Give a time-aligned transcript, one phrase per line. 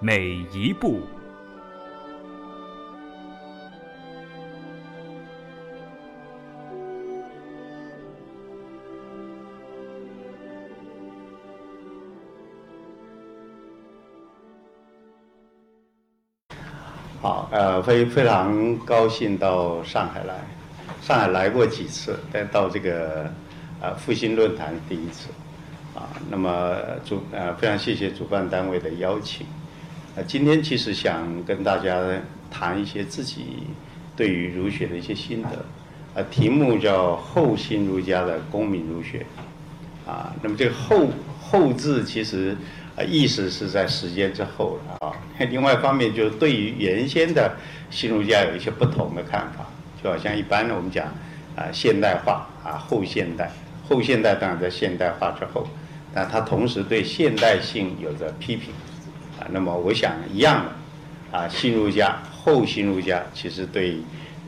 [0.00, 1.00] 每一步。
[17.20, 20.46] 好，呃，非非常高兴到上海来，
[21.02, 23.28] 上海来过几次，但到这个
[23.82, 25.28] 呃复兴论坛第一次，
[25.96, 29.44] 啊，那么主呃非常谢谢主办单位的邀请，
[30.26, 32.00] 今天其实想跟大家
[32.50, 33.64] 谈一些自己
[34.16, 35.64] 对于儒学的一些心得，
[36.14, 39.24] 呃，题目叫后新儒家的公民儒学，
[40.06, 41.08] 啊，那么这个后
[41.40, 42.56] 后字其实。
[42.96, 45.14] 啊，意思是在时间之后了啊。
[45.50, 47.56] 另外一方面，就是对于原先的
[47.92, 49.64] 新儒家有一些不同的看法，
[50.02, 51.06] 就好像一般我们讲
[51.54, 53.52] 啊，现代化啊，后现代，
[53.88, 55.64] 后现代当然在现代化之后，
[56.12, 58.74] 但它同时对现代性有着批评
[59.40, 59.46] 啊。
[59.50, 63.98] 那么我想一样的啊，新儒家、后新儒家其实对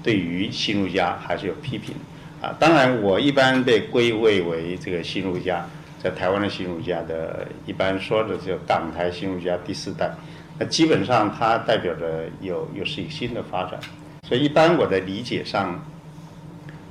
[0.02, 1.94] 对于新儒家还是有批评
[2.40, 2.54] 啊。
[2.58, 5.66] 当然，我一般被归位为这个新儒家。
[6.02, 10.10] 在台湾的新儒家的一般说的就港台新儒家第四代，
[10.58, 13.78] 那基本上它代表着有又是一个新的发展，
[14.26, 15.78] 所以一般我的理解上，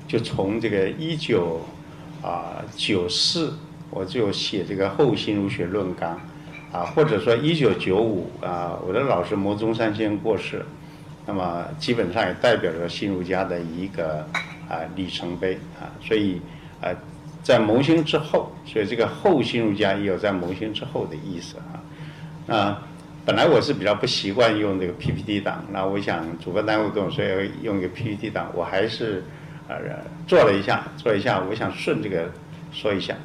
[0.07, 1.65] 就从这个一九
[2.21, 3.57] 啊九四
[3.89, 6.21] 我就写这个后新儒学论纲，
[6.71, 10.65] 啊或者说一九九五啊我的老师牟宗三先生过世，
[11.25, 14.25] 那么基本上也代表着新儒家的一个
[14.69, 16.41] 啊里程碑啊，所以
[16.81, 16.89] 啊。
[17.41, 21.79] 在谋兴之后，所以这个后新儒家也有在谋兴之后的意思啊。
[22.45, 22.77] 那
[23.25, 29.23] 本来我是比较不习惯用这个 PPT 档，那我想主办单位跟我说要用一个 PPT 档，我还是
[29.69, 29.77] 呃
[30.27, 32.29] 做了一下，做一下，我想顺这个
[32.73, 33.15] 说一下。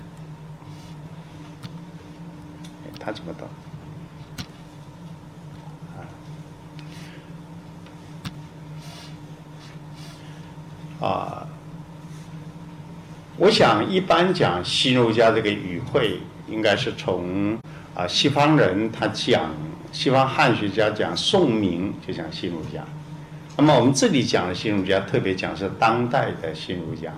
[3.04, 3.48] 他怎么懂？
[11.00, 11.46] 啊。
[13.36, 17.58] 我想一般讲新儒家这个语汇，应该是从
[17.92, 19.50] 啊西方人他讲
[19.90, 22.84] 西方汉学家讲宋明就讲新儒家，
[23.56, 27.12] 那么我们这里讲的新儒家特别讲是当代的新儒家。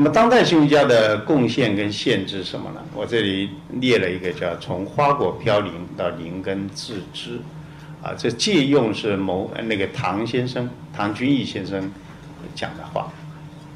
[0.00, 2.80] 那么当代新儒家的贡献跟限制什么呢？
[2.94, 3.50] 我这里
[3.80, 7.40] 列了一个叫从花果飘零到灵根自知，
[8.00, 11.90] 啊，这借用是某那个唐先生唐君毅先生
[12.54, 13.12] 讲的话。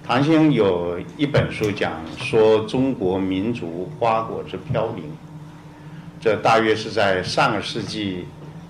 [0.05, 5.03] 唐先生有一本书讲说中国民族花果之飘零，
[6.21, 8.27] 这大约是在上个世纪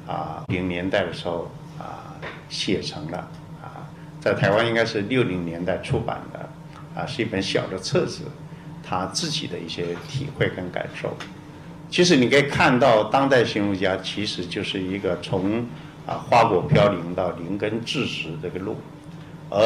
[0.07, 2.17] 啊零年代的时候啊
[2.49, 3.19] 写成了
[3.63, 3.85] 啊，
[4.23, 6.49] 在台湾应该是六零年代出版的
[6.95, 8.25] 啊，是一本小的册子，
[8.83, 11.17] 他自己的一些体会跟感受。
[11.91, 15.65] 其实你可以看到，当代新儒家其实就是一个从
[16.07, 18.77] 啊花果飘零到灵根致实这个路，
[19.51, 19.59] 而。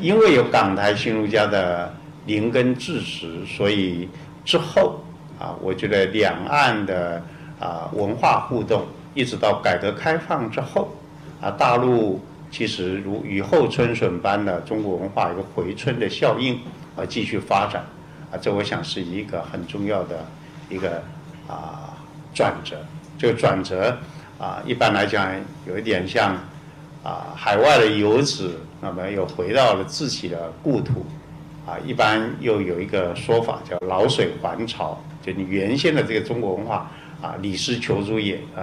[0.00, 1.92] 因为有港台新儒家的
[2.24, 4.08] 灵根致实，所以
[4.44, 5.00] 之后
[5.40, 7.20] 啊，我觉得两岸的
[7.58, 10.94] 啊文化互动，一直到改革开放之后，
[11.40, 12.20] 啊，大陆
[12.50, 16.58] 其实如雨后春笋般的中国文化一个回春的效应
[16.96, 17.84] 啊继续发展，
[18.30, 20.24] 啊，这我想是一个很重要的
[20.68, 21.02] 一个
[21.46, 21.96] 啊
[22.34, 22.76] 转折。
[23.18, 23.96] 这个转折
[24.38, 25.28] 啊，一般来讲
[25.66, 26.36] 有一点像
[27.02, 28.58] 啊海外的游子。
[28.80, 31.04] 那么又回到了自己的故土，
[31.66, 36.88] 啊，一般又有一个说法叫“老水还潮”，就你原先的这个中国文化
[37.20, 38.62] 啊，李氏求诸也啊，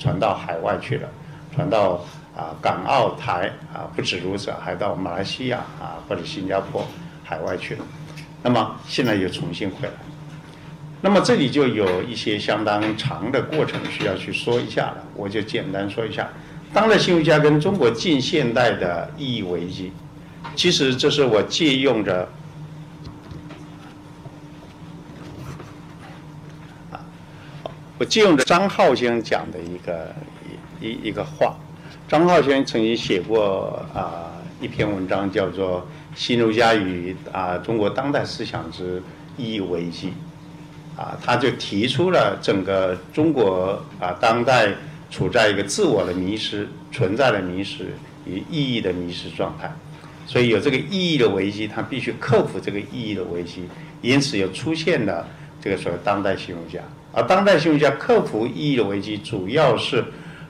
[0.00, 1.08] 传到海外去了，
[1.54, 2.04] 传到
[2.36, 6.86] 啊港澳台啊，不止如此，还到马来西亚啊或者新加坡
[7.22, 7.84] 海外去了。
[8.42, 9.94] 那么现在又重新回来，
[11.00, 16.28] 那么这里就有一些相当长的过程需要去说一下了，我就简单说一下。
[16.72, 19.92] 当代新儒家跟中国近现代的意义危机，
[20.56, 22.26] 其实这是我借用着
[26.90, 26.98] 啊，
[27.98, 30.14] 我借用着张浩先生讲的一个
[30.80, 31.54] 一一一个话。
[32.12, 34.28] 张浩轩曾经写过啊
[34.60, 35.80] 一篇文章，叫做
[36.14, 39.02] 《新儒家与啊中国当代思想之
[39.38, 40.12] 意义危机》，
[41.00, 44.68] 啊，他就提出了整个中国啊当代。
[45.10, 47.88] 处在一个自我的迷失、存在的迷失
[48.24, 49.70] 与意义的迷失状态，
[50.26, 53.68] 所以有这个意义的危机，他必须克服这个意义的危机，
[54.00, 55.28] 因此又出现了
[55.60, 56.80] 这个所谓当代新儒家。
[57.12, 60.02] 而当代新儒家克服意义的危机，主要是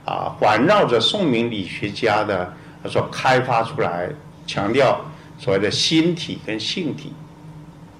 [0.05, 2.53] 啊环绕着宋明理学家的
[2.89, 4.09] 所开发出来，
[4.45, 4.99] 强调
[5.37, 7.13] 所谓的心体跟性体，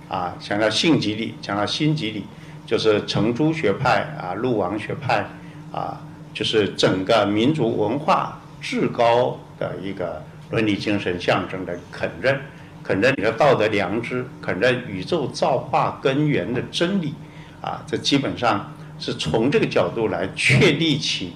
[0.09, 2.25] 啊强调性即理，强调心即理，
[2.65, 5.25] 就是程朱学派啊、陆王学派
[5.71, 6.01] 啊。
[6.33, 10.19] 就是整个民族文化至高的一个
[10.49, 12.41] 伦理精神象征的肯认，
[12.83, 17.13] 肯认你的道德良知，肯认宇宙造化根源的真理，
[17.61, 21.33] 啊，这基本上是从这个角度来确立起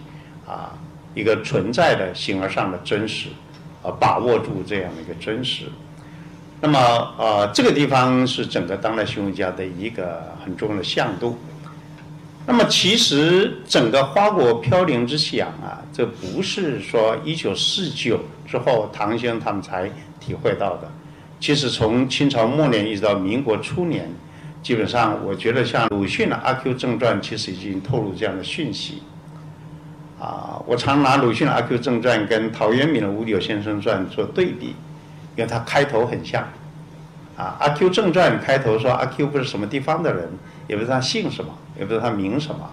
[0.48, 0.72] 啊
[1.14, 3.30] 一个存在的形而上的真实，
[3.84, 5.66] 啊，把握住这样的一个真实。
[6.60, 6.80] 那么，
[7.20, 11.38] 呃，这个地方是整个当代新儒家的一个很重要的向度。
[12.48, 20.90] 那么，其实整个花果飘零之想啊，这不是说一九四九之后唐先生他们才体会到的。
[21.40, 24.10] 其实从清朝末年一直到民国初年，
[24.64, 29.04] 基本上我觉得像鲁迅的《阿 Q 正传》其实已经透露这样的讯息。
[30.20, 34.76] 啊，我常拿鲁迅的《阿 Q 正传》跟陶渊明的《五柳先生传》做对比，
[35.36, 36.44] 因为它开头很像。
[37.36, 40.30] 啊，《阿 Q 正传》开头说阿 Q 不是什么地方的人，
[40.68, 41.54] 也不知道他姓什么。
[41.80, 42.68] 也不知道他名什么，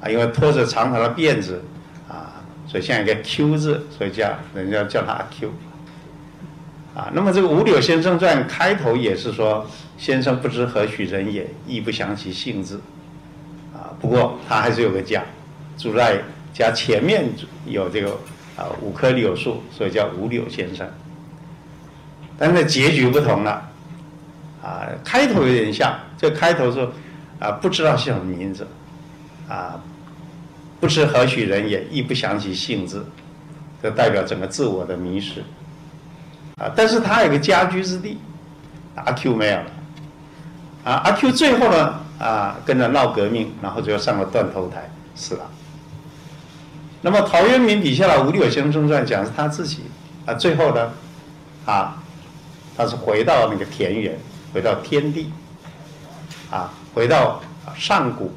[0.00, 1.62] 啊，因为拖着长长的辫子，
[2.08, 5.50] 啊，所以像一个 Q 字，所以叫人家叫他阿 Q，
[6.94, 9.66] 啊，那么这个《五柳先生传》开头也是说，
[9.98, 12.80] 先生不知何许人也，亦不详其姓字，
[13.74, 15.22] 啊，不过他还是有个家，
[15.76, 17.28] 住在加前面
[17.66, 18.10] 有这个
[18.56, 20.88] 啊五棵柳树，所以叫五柳先生，
[22.38, 23.68] 但是结局不同了，
[24.62, 26.92] 啊，开头有点像，这开头说。
[27.40, 28.68] 啊，不知道是什么名字，
[29.48, 29.80] 啊，
[30.78, 33.02] 不知何许人也，亦不详其姓字，
[33.82, 35.42] 这代表整个自我的迷失。
[36.58, 38.18] 啊，但是他有个家居之地，
[38.94, 39.66] 阿 Q 没有了，
[40.84, 45.50] 啊，阿 Q 最后呢，啊，跟着闹革命，然后就上了断头台，死了。
[47.02, 49.84] 那么陶渊明笔下的《五柳先生传》讲是他自己，
[50.26, 50.92] 啊，最后呢，
[51.66, 52.02] 啊，
[52.76, 54.18] 他是回到那个田园，
[54.52, 55.30] 回到天地，
[56.50, 56.72] 啊。
[56.92, 57.40] 回到
[57.76, 58.32] 上古，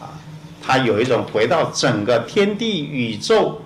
[0.00, 0.14] 啊，
[0.62, 3.60] 他有一种回到整个天地宇宙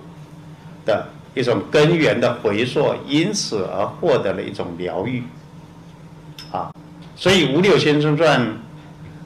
[0.83, 5.21] 的一种根源的回溯，因此而获得了一种疗愈，
[6.51, 6.73] 啊，
[7.15, 8.41] 所以《五柳先生传》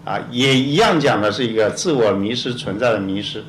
[0.10, 3.46] 啊也一样讲的是一个自我迷失存在的迷失，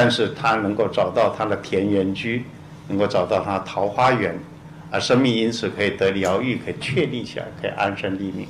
[0.00, 2.44] 但是他能够找到他的田园居，
[2.86, 4.32] 能够找到他桃花源，
[4.92, 8.46] 啊，生命因此可以得疗愈，可以确立起来，可以安身立命。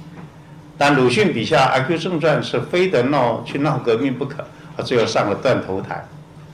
[0.77, 4.45] 但鲁迅笔下《阿 Q 正传》是非得闹去闹革命不可，
[4.77, 6.07] 他最后上了断头台，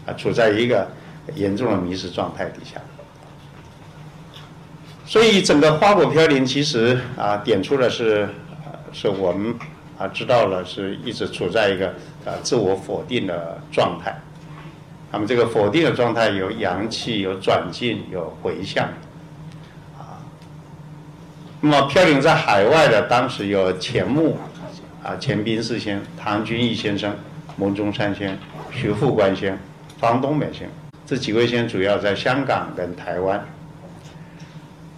[0.07, 0.87] 啊，处在一个
[1.35, 2.81] 严重的迷失状态底下。
[5.05, 8.29] 所以整个花果飘零其实啊，点出的是，
[8.93, 9.53] 是我们
[9.99, 11.89] 啊知道了是一直处在一个
[12.25, 14.17] 啊自我否定的状态。
[15.15, 18.89] 那么这个否定的状态有阳气，有转进，有回向。
[21.61, 24.37] 那么飘零在海外的，当时有钱穆，
[25.05, 27.15] 啊，钱宾四先、唐君毅先生、
[27.57, 28.37] 牟中山先、
[28.73, 29.57] 徐复观先、
[30.01, 30.69] 方东美先，
[31.07, 33.41] 这几位先主要在香港跟台湾。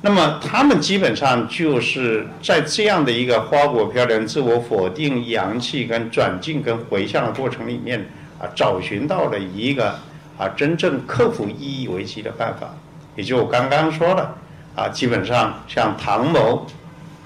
[0.00, 8.06] 那么他们基本上就是在这样的一个花果飘零、自我否定、阳气跟转进跟回向的过程里面，
[8.38, 9.98] 啊，找寻到了一个
[10.38, 12.68] 啊真正克服意义危机的办法，
[13.14, 14.34] 也就我刚刚说的。
[14.76, 16.66] 啊，基本上像唐某，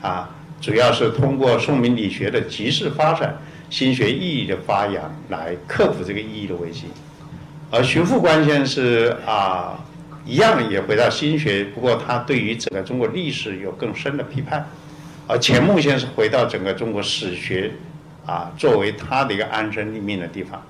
[0.01, 3.37] 啊，主要是通过宋明理学的及时发展、
[3.69, 6.85] 心学意义的发扬来克服这个意义的危机，
[7.73, 9.81] 而徐复观先生是啊，
[10.25, 14.65] 一样也回到心学，不过他对于整个中国历史有更深的批判，
[15.27, 17.73] 而钱穆先生回到整个中国史学，
[18.27, 20.63] 啊，作为他的一个安身立命的地方，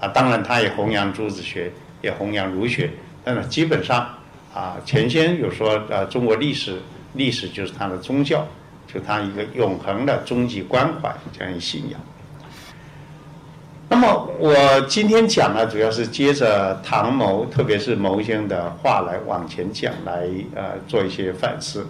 [0.00, 1.70] 啊，当然他也弘扬朱子学，
[2.02, 2.90] 也弘扬儒学，
[3.22, 4.08] 但是基本上。
[4.52, 6.80] 啊，前先有说，呃，中国历史，
[7.14, 8.44] 历史就是他的宗教，
[8.92, 12.00] 就他一个永恒的终极关怀这样一信仰。
[13.88, 20.26] 那么我今天讲呢，主要是接着唐牟，特别是牟先生的话来往前讲，来
[20.56, 21.86] 呃做一些反思。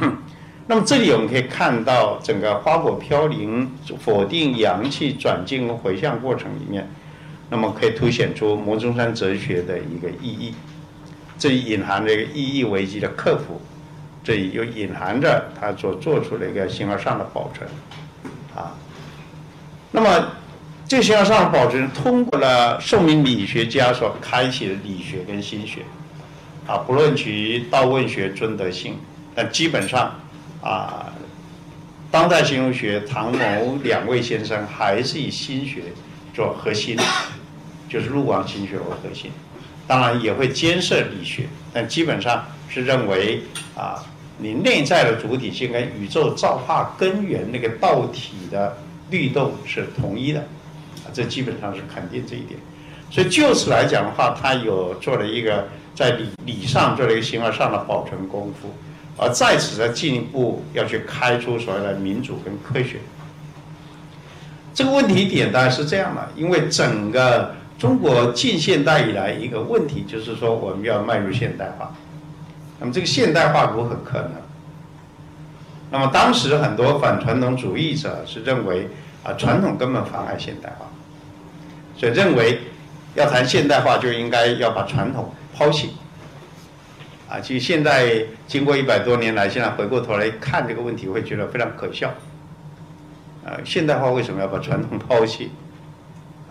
[0.66, 6.88] 那么这里我们可以看到，整个花果飘零、否定阳气转进回向过程里面，
[7.50, 10.54] 那么可以凸显出牟中山哲学的一个意义。
[11.38, 13.60] 这里隐含着一个意义危机的克服，
[14.22, 17.68] 这里又隐含着他所做出的一个形而上的保存，
[18.54, 18.76] 啊，
[19.90, 20.28] 那么
[20.86, 25.80] 这形而上的保存通过了宋明理学家所开启的理学跟心学，
[26.66, 28.98] 啊，不论其道问学尊德性，
[29.34, 30.12] 但基本上，
[30.60, 31.10] 啊，
[32.10, 35.84] 当代形容学唐某两位先生还是以心学
[36.34, 36.98] 做核心，
[37.90, 39.30] 就是陆王心学为核心，
[39.86, 43.42] 当然也会兼涉理学，但基本上是认为
[43.76, 44.02] 啊，
[44.38, 48.78] 你内在的主体性跟宇宙造化根源那个道体的
[49.10, 50.40] 律动是统一的。
[50.40, 52.60] 啊这基本上是肯定这一点，
[53.10, 58.72] 所以就此来讲的话，他有做了一个在理理上做了一个形而上的保存功夫，
[59.16, 62.98] 而在此再进一步要去开出所谓的民主跟科学。
[64.72, 71.90] 这个问题点当然是这样的，因为整个中国近现代以来一个问题就是说我们要迈入现代化，
[72.78, 74.32] 那么这个现代化如何可能？
[75.90, 78.86] 那么当时很多反传统主义者是认为
[79.24, 80.86] 啊，传统根本妨碍现代化。
[81.96, 82.60] 所以认为，
[83.14, 85.94] 要谈现代化就应该要把传统抛弃。
[87.30, 92.10] 啊，其实现在经过一百多年来，现在回过头来看这个问题，会觉得非常可笑。
[93.42, 95.50] 啊，现代化为什么要把传统抛弃？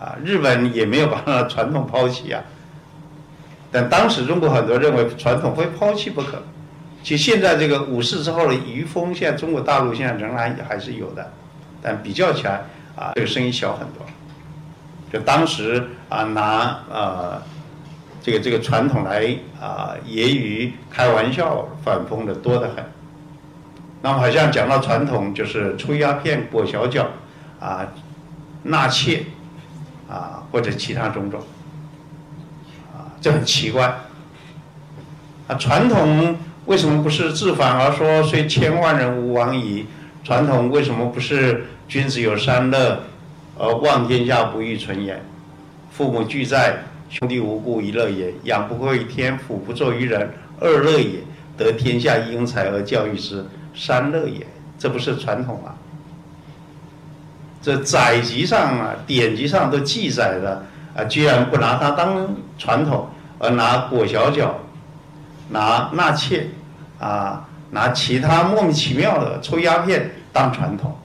[0.00, 2.42] 啊，日本也没有把传统抛弃啊。
[3.70, 6.42] 但当时中国很多认为传统非抛弃不可。
[7.02, 11.32] 其实现在这个五四之后的余风，现在中国大陆现在仍然还是有的，
[11.80, 12.64] 但比较起来
[12.96, 14.04] 啊，这个声音小很多。
[15.12, 17.42] 就当时啊，拿呃
[18.22, 22.84] 这个这个传统来啊揶揄、开玩笑、反讽的多得很。
[24.02, 27.08] 那么好像讲到传统，就是抽鸦片、裹小脚
[27.58, 27.86] 啊、
[28.62, 29.24] 纳妾
[30.10, 31.40] 啊或者其他种种
[32.92, 33.86] 啊，这很奇怪。
[35.46, 36.36] 啊，传统
[36.66, 39.86] 为什么不是自反而说虽千万人吾往矣？
[40.24, 43.00] 传统为什么不是君子有三乐？
[43.62, 45.22] 而望天下不欲存焉，
[45.90, 46.78] 父母俱在，
[47.10, 51.20] 兄弟无故一乐也；养不愧于天，俯不作于人，二乐也；
[51.58, 54.46] 得天下英才而教育之，三乐也。
[54.78, 55.74] 这不是传统吗？
[57.62, 60.64] 这载籍上啊，典籍上都记载的
[60.94, 64.58] 啊，居然不拿它当传统，而拿裹小脚、
[65.50, 66.48] 拿纳妾
[66.98, 70.96] 啊、拿其他莫名其妙的抽鸦片当传统。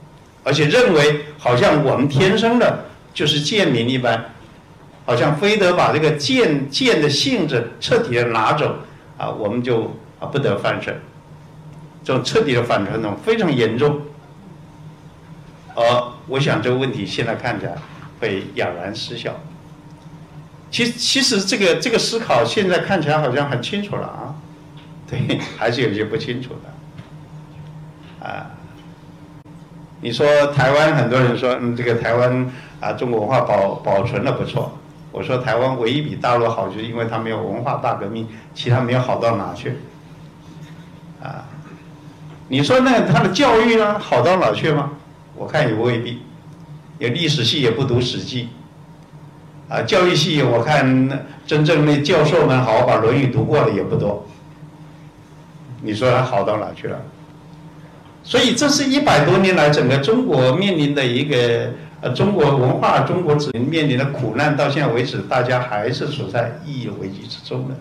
[0.43, 4.23] 而且认为好像我们天生的就是贱民一般，
[5.05, 8.75] 好像非得把这个贱贱的性质彻底的拿走
[9.17, 10.95] 啊，我们就啊不得翻身。
[12.03, 13.99] 这种彻底的反传统非常严重。
[15.73, 15.83] 而
[16.27, 17.73] 我想这个问题现在看起来
[18.19, 19.35] 会哑然失笑。
[20.71, 24.35] 其其实这个这个思考现在看起来好像很清楚了啊，
[25.09, 26.49] 对， 还是有些不清楚
[28.21, 28.51] 的啊。
[30.01, 32.51] 你说台湾很多人说，嗯，这个台湾
[32.81, 34.77] 啊，中国文化保保存的不错。
[35.11, 39.77] 我说台湾唯一比大陆好，就是因为它没有文化大革命，其他没有好到哪去。
[41.23, 41.45] 啊，
[42.49, 44.91] 你说那他的教育呢，好到哪去吗？
[45.35, 46.19] 我看也未必。
[46.97, 48.47] 有历史系也不读《史记》，
[49.73, 54.25] 啊，教育系我看真正那教授们好好把《论语》读过了也不多。
[55.81, 57.01] 你说他好到哪去了？
[58.23, 64.57] 所以，这是一百多年来整个中国面临的一个呃中国文化、中国子民面临的苦难。
[64.57, 67.75] 到现在为止，大家还是处在意义危机之中的。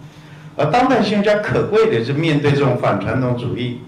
[0.56, 3.80] 而当代性家可贵的是面对这种反传统主义，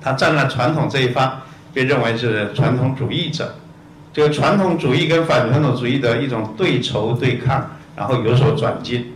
[0.00, 1.42] 他站在传统这一方，
[1.74, 3.56] 被认为是传统主义者。
[4.12, 9.12] 这个传统主义跟反传统主义的一种对仇对抗，然后有所转进。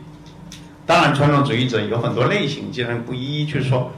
[0.84, 3.92] 当然，传统主义者有很多类型，今天不一一去说。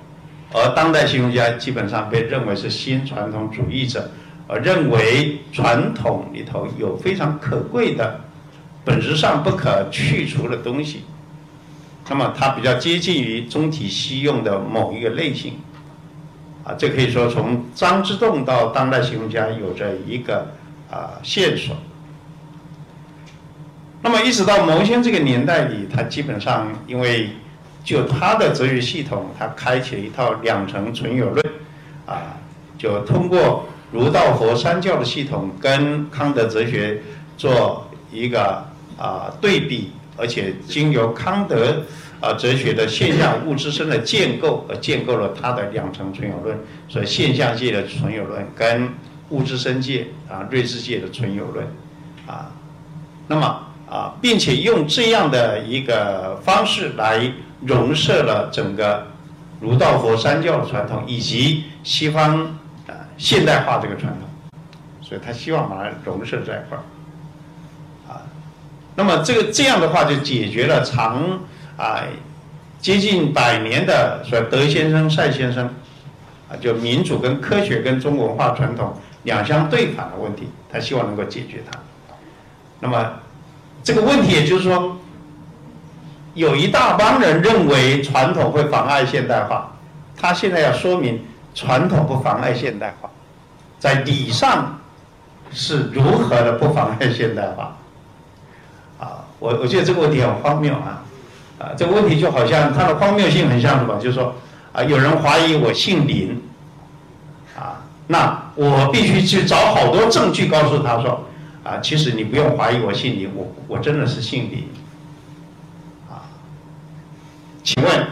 [0.52, 4.10] 而当代形容家基本上被认为是新传统主义者，
[4.46, 8.20] 而认为传统里头有非常可贵的、
[8.84, 11.04] 本质上不可去除的东西。
[12.08, 15.54] 那么它比较接近于中体西用的某一个类型。
[16.78, 20.46] 这可以说从张之洞到当代形容家有着一个
[20.90, 21.76] 啊线索。
[24.02, 27.30] 那么一直到牟先这个年代里，他基本上因为。
[27.82, 31.44] 就他的哲学系统，他开启了一套两层存有论，
[32.04, 32.36] 啊，
[32.76, 37.00] 就通过儒道佛三教的系统跟康德哲学
[37.38, 38.62] 做一个
[38.98, 41.82] 啊对比，而且经由康德
[42.20, 46.58] 啊哲学的现象物质生的建构而建构了他的两层存有论，
[46.88, 48.88] 所以现象界的存有论跟
[49.30, 51.66] 物质生界啊瑞智界的存有论，
[52.26, 52.50] 啊，
[53.26, 57.32] 那么啊，并且用这样的一个方式来。
[57.62, 59.06] 融摄了整个
[59.60, 62.40] 儒道佛三教的传统，以及西方
[62.86, 64.60] 啊现代化这个传统，
[65.02, 66.80] 所以他希望把它融合在一块儿，
[68.08, 68.22] 啊，
[68.96, 71.38] 那么这个这样的话就解决了长
[71.80, 72.04] 啊
[72.78, 75.68] 接近百年的说德先生、赛先生
[76.50, 81.78] 啊，就民主跟科学跟中国文化传统两相对反的问题，他希望能够解决它。
[82.80, 83.12] 那么
[83.82, 84.98] 这个问题也就是说，
[86.34, 89.76] 有一大帮人认为传统会妨碍现代化，
[90.16, 91.22] 他现在要说明
[91.54, 93.10] 传统不妨碍现代化，
[93.78, 94.76] 在理上。
[95.52, 97.76] 是如何的不妨碍现代化？
[99.00, 101.02] 啊，我我觉得这个问题很荒谬啊！
[101.60, 103.96] 啊，这个问题就好像它的荒谬性很像什么？
[104.00, 104.34] 就是说，
[104.72, 106.40] 啊，有人怀疑我姓林，
[107.54, 111.26] 啊，那我必须去找好多证据告诉他说，
[111.62, 114.66] 啊，其实你不用怀疑我姓林，我我真的是姓林。
[116.08, 116.24] 啊，
[117.62, 118.06] 请问，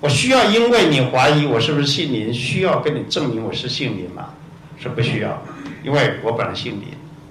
[0.00, 4.26] 我需要因为你怀疑我是不是姓林，需要跟你证明我是姓林吗？
[4.78, 5.42] 是不需要。
[5.82, 6.88] 因为我本来姓林，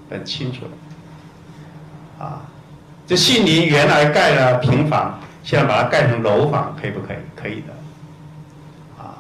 [0.09, 2.41] 很清楚的，啊，
[3.07, 7.17] 这姓林原来盖了平房，现在把它盖成楼房，可以不可以？
[7.35, 7.73] 可以的，
[8.97, 9.19] 啊，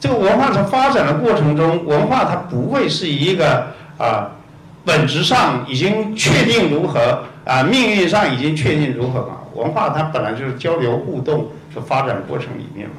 [0.00, 3.66] 这个文化在发展的过程中，文化它不会是一个
[3.98, 4.30] 啊，
[4.84, 9.36] 本质上已经确定如何啊，命运上已经确定如何嘛？
[9.54, 12.96] 文化它本来就是交流互动是发展过程里面嘛，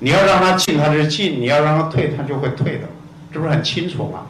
[0.00, 2.88] 你要让它进，它就进；你要让它退，它就会退的。
[3.32, 4.26] 这不是很清楚吗？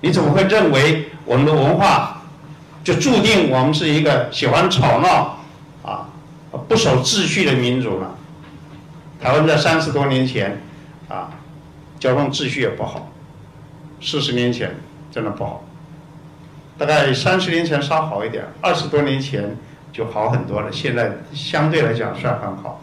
[0.00, 2.21] 你怎么会认为我们的文化
[2.82, 5.38] 就注定我们是一个喜欢吵闹
[5.82, 6.08] 啊、
[6.68, 8.14] 不守秩序的民族了？
[9.20, 10.60] 台湾在三十多年前
[11.08, 11.30] 啊，
[11.98, 13.10] 交通秩序也不好，
[14.00, 14.74] 四十年前
[15.10, 15.64] 真的不好，
[16.76, 19.56] 大概三十年前稍好一点，二十多年前
[19.92, 20.72] 就好很多了。
[20.72, 22.80] 现在相对来讲算很好。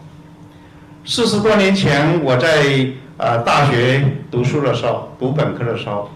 [1.05, 2.91] 四十多年前我在。
[3.19, 4.01] 啊，大学
[4.31, 6.09] 读书的时候，读本科的时候，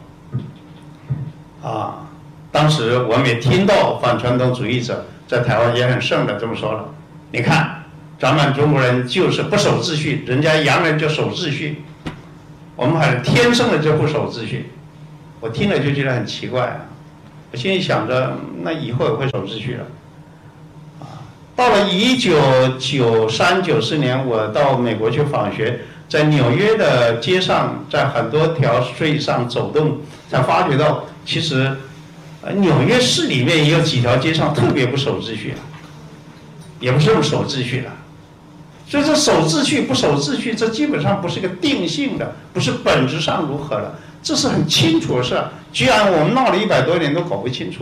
[1.62, 2.08] 啊，
[2.54, 6.86] 当时我们也听到反传统主义者在台湾也很盛的这么说了。
[7.32, 7.84] 你看，
[8.20, 11.82] 咱们中国人就是不守秩序，人家洋人就守秩序，
[12.76, 14.70] 我们还是天生的就不守秩序。
[15.40, 16.78] 我听了就觉得很奇怪啊，
[17.52, 19.86] 我心里想着，那以后也会守秩序了。
[21.02, 22.38] 啊，到了一九
[22.78, 25.80] 九三九四年，我到美国去访学。
[26.08, 29.98] 在纽约的街上，在很多条街上走动，
[30.30, 31.76] 才发觉到，其实，
[32.46, 35.54] 呃，纽约市里面也有几条街上特别不守秩序，
[36.80, 37.90] 也不是这么守秩序的。
[38.86, 45.42] 所以，这守秩序不守秩序，这基本上不是个定性的，不是本质上如何的，这是很清楚的事。
[45.72, 47.80] 居然我们闹了一百多年都搞不清楚。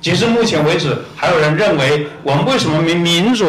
[0.00, 3.46] 截至目前为止，还有人认为我们为什么没民主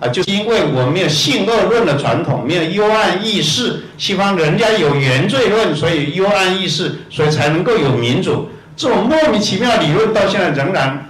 [0.00, 0.08] 啊？
[0.08, 3.84] 就是因为我们没有性恶论的传统，没有幽暗意识。
[3.96, 8.50] 西方人家有原罪论，所以幽暗意识，所以才能够有民主。
[8.76, 11.06] 这种莫名其妙的理论到现在仍然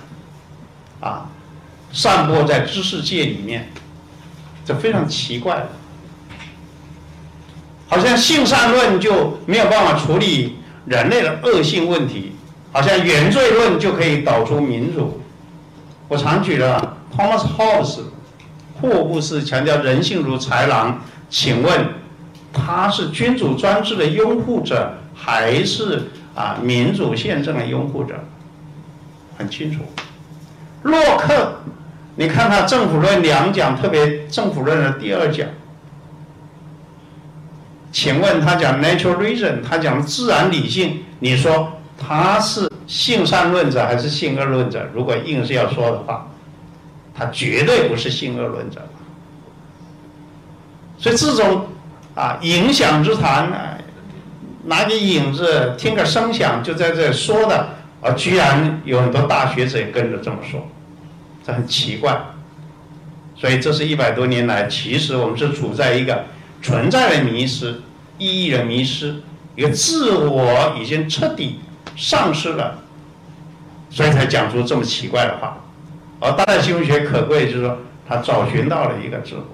[1.01, 1.27] 啊
[1.93, 3.71] 散播在知识界里面，
[4.65, 5.67] 这非常奇怪。
[7.87, 12.33] 好像性善论就没有办法处理人类的恶性问题。
[12.73, 15.21] 好像原罪论就可以导出民主。
[16.09, 18.01] 我常举了 Thomas Hobbes，
[18.81, 21.01] 霍布斯强调人性如豺狼。
[21.31, 21.87] 请问
[22.53, 28.15] 他是君主专制的拥护者，还是啊民主宪政的拥护者？
[29.37, 29.83] 很清楚。
[30.83, 31.57] 洛克，
[32.17, 35.47] 你看他《政府论》两讲，特别《政府论》的第二讲。
[37.91, 41.71] 请问他讲 natural reason，他讲自然理性，你说？
[41.97, 44.85] 他是性善论者还是性恶论者？
[44.93, 46.27] 如果硬是要说的话，
[47.15, 48.83] 他绝对不是性恶论者。
[50.99, 51.69] 所以这种
[52.17, 53.57] 啊影响之谈呢，
[54.67, 57.69] 拿个影子听个声响就在这说的，
[58.01, 60.67] 而居然有很多大学者也跟着这么说，
[61.47, 62.21] 这很奇怪。
[63.37, 66.25] 所以这是一百多年来，其实我们是处在一个
[66.63, 67.83] 存在的迷失、
[68.19, 69.17] 意义的迷失，
[69.57, 71.61] 一个自我已经彻底。
[71.97, 72.83] 丧失了，
[73.89, 75.59] 所以才讲出这么奇怪的话。
[76.19, 79.54] 而当代新闻学可贵，就是说他找寻到了一个自我。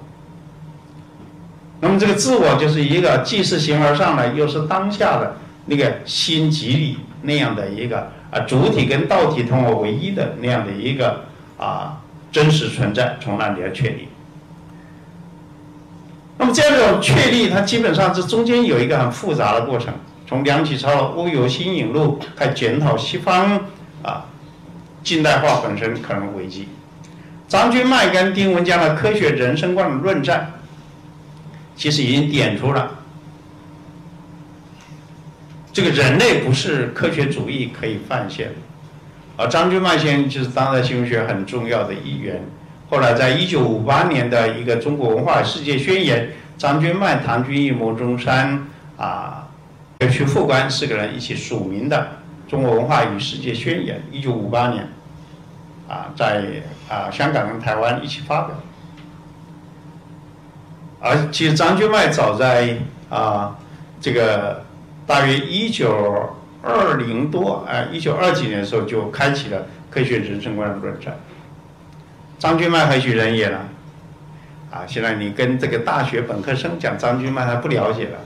[1.81, 11.25] 那么这个自我就是一个既是形而上的，又是当下的那个心即理那样的一个啊主体跟道体同为唯一的那样的一个
[11.57, 11.99] 啊
[12.31, 14.07] 真实存在，从那里来确立。
[16.37, 19.93] 那么这样的确立，它基本上这中间有一个很复杂的过程。
[20.27, 23.59] 从梁启超欧游新引路，开始检讨西方
[24.01, 24.25] 啊
[25.03, 26.69] 近代化本身可能危机。
[27.47, 30.53] 张君迈跟丁文江的科学人生观的论战，
[31.75, 32.99] 其实已经点出了
[35.73, 38.51] 这个人类不是科学主义可以犯下的。
[39.37, 42.43] 而张君曼先生就是当代新闻学很重要的一员。
[42.89, 49.47] 后来在一九五八年的一个《中国文化世界宣言》，张君曼、唐君毅、牟中山啊、
[50.11, 52.07] 徐复观四个人一起署名的
[52.51, 54.89] 《中国文化与世界宣言》，一九五八年
[55.87, 56.43] 啊，在
[56.89, 58.61] 啊香港跟台湾一起发表。
[61.01, 62.77] 而其实张君迈早在
[63.09, 63.57] 啊
[63.99, 64.63] 这个
[65.07, 66.29] 大约一九
[66.61, 71.17] 二零多啊一九二几年的时候就开启了科学人生观的论战。
[72.37, 73.59] 张君迈何许人也呢？
[74.71, 78.17] 啊，现在你跟这个大学本科生讲张君迈，他不了解了。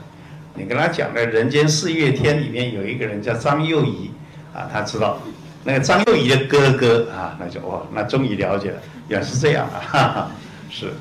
[0.54, 4.10] 你跟他讲的《人间四月天》里面有一个人叫张幼仪，
[4.54, 5.18] 啊，他知道
[5.64, 10.30] 那个张幼仪的哥哥啊，那就哦，那终于了解了，原来是这样啊，哈哈，
[10.70, 10.92] 是。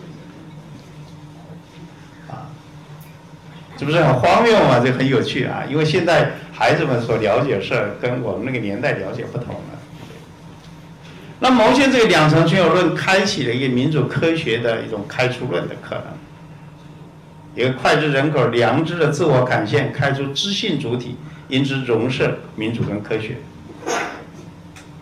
[3.78, 4.80] 这不是很荒谬吗？
[4.84, 5.64] 这很有趣啊！
[5.70, 9.62] 因为现在孩子们所了解事儿，跟我们那个年代了解不同了。
[11.40, 16.04] 那毛线这个两层全有论，开启了一个民主科学的一种开出论的可能。
[17.54, 21.18] 一个脍炙人口、良知的自我感现，开出知性主体，
[21.50, 23.36] 因之容摄民主跟科学。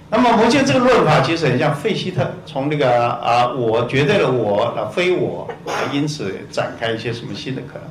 [0.10, 5.48] 那么毛线这个论法其实很像费希特，从那个啊我绝对的我啊非我，
[5.92, 7.84] 因此展开一些什么新的可能。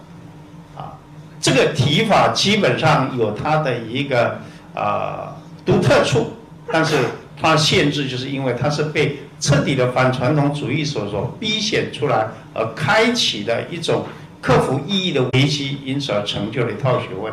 [1.43, 4.39] 这个提法基本上有它的一个
[4.75, 6.35] 啊独特处，
[6.73, 6.97] 但是
[7.41, 14.05] 它限制就是因为它是被彻底的反传统主义所所逼显出来而开启的一种
[14.41, 17.33] 克服意义的危机，因此而成就了一套学问，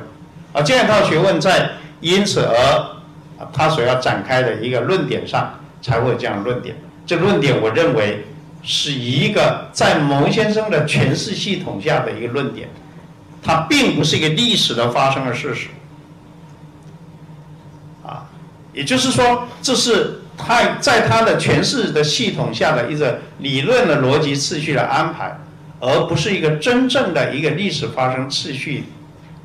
[0.54, 1.70] 而这样一套学问在
[2.02, 6.76] 因此而他所要展开的一个论点上才会有这样的论点。
[7.06, 8.26] 这论点我认为
[8.64, 12.68] 是一个在牟先生的诠释系统下的一个论点。
[13.42, 15.70] 它并不是一个历史的发生的事实，
[18.06, 18.30] 啊，
[18.74, 25.38] 也就是说，这是他在他的诠释的系统下的一个理论的逻辑次序的安排，
[25.80, 28.84] 而不是一个真正的一个历史发生次序，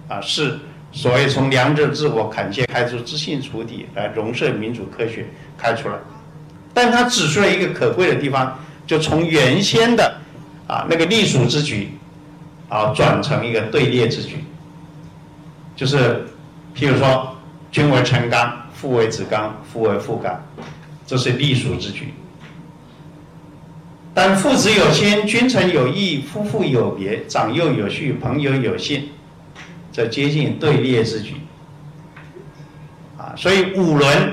[0.09, 0.59] 啊，是
[0.91, 5.27] 所谓从良知自我坎切开出知性主体来容摄民主科学
[5.57, 5.95] 开出来，
[6.75, 10.17] 但他指出了一个可贵的地方，就从原先的
[10.67, 11.97] 啊那个隶属之举。
[12.75, 14.45] 啊，转成一个队列之举，
[15.77, 16.27] 就是，
[16.75, 17.33] 譬如说，
[17.71, 20.45] 君为臣纲，父为子纲，父为父纲，
[21.07, 22.13] 这是隶属之举。
[24.13, 29.09] 但父子有亲，君臣有义，夫妇有别，长幼有序，朋友有信，
[29.93, 31.37] 这接近队列之举。
[33.17, 34.33] 啊，所以五伦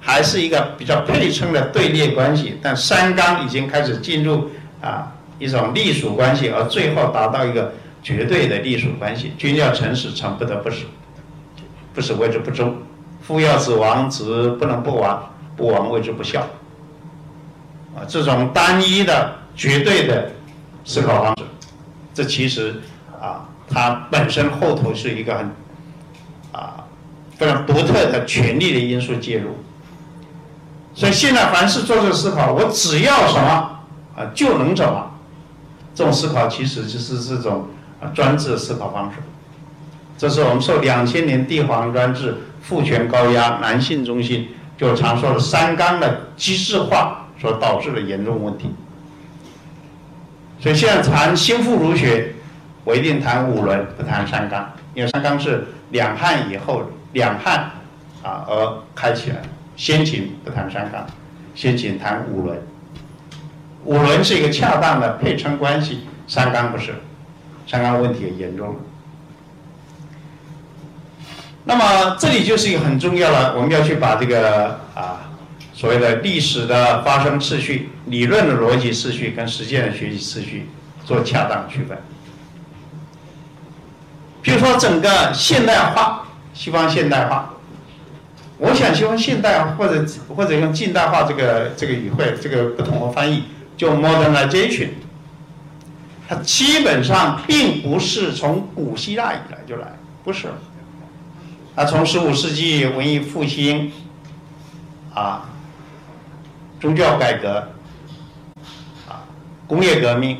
[0.00, 5.12] 还是一个比较配称的队列关系，但三纲已经开始进入啊。
[5.38, 7.72] 一种隶属关系，而最后达到一个
[8.02, 9.32] 绝对的隶属关系。
[9.36, 10.84] 君要臣死，臣不得不死，
[11.92, 12.68] 不死谓之不忠；
[13.20, 16.40] 父要子亡，子不能不亡，不亡谓之不孝。
[17.94, 20.30] 啊，这种单一的、绝对的
[20.84, 21.44] 思考方式，
[22.14, 22.80] 这其实
[23.20, 25.50] 啊，它本身后头是一个很
[26.52, 26.84] 啊
[27.36, 29.58] 非常独特的权力的因素介入。
[30.94, 33.80] 所以现在凡是做这个思考，我只要什么
[34.16, 35.10] 啊，就能怎么。
[35.96, 37.66] 这种思考其实就是这种
[38.02, 39.16] 啊专制的思考方式，
[40.18, 48.70] 这是我们受两千年帝皇专制、父权高压、男性中心，就常说的三纲的机制化所导致的严重问题。
[50.60, 52.34] 所以现在谈新妇儒学，
[52.84, 56.82] 我一定谈五伦，不谈三纲，因为三纲是两汉以后
[57.14, 57.70] 两汉
[58.22, 59.40] 啊而开起来，
[59.76, 61.06] 先秦不谈三纲，
[61.54, 62.60] 先秦谈五伦。
[63.86, 66.96] 五伦是一个恰当的配称关系，三纲不是，
[67.68, 68.76] 三纲问题也严重。
[71.64, 75.30] 那么这里就是一个很重要的，我们要去把这个啊
[75.72, 80.68] 所谓的历史的发生次序、理论的逻辑次序跟实践的学习次序
[81.04, 81.96] 做恰当区分。
[84.42, 87.54] 比如说整个现代化，西方现代化，
[88.58, 90.04] 我想西方现代或者
[90.36, 93.44] 或者用近代化这个这个语汇，这个不同的翻译。
[93.76, 94.88] 就 modernization，
[96.26, 99.92] 它基本上并不是从古希腊以来就来，
[100.24, 100.48] 不是，
[101.74, 103.92] 它从十五世纪文艺复兴，
[105.14, 105.44] 啊，
[106.80, 107.68] 宗教改革，
[109.06, 109.22] 啊，
[109.66, 110.38] 工业革命，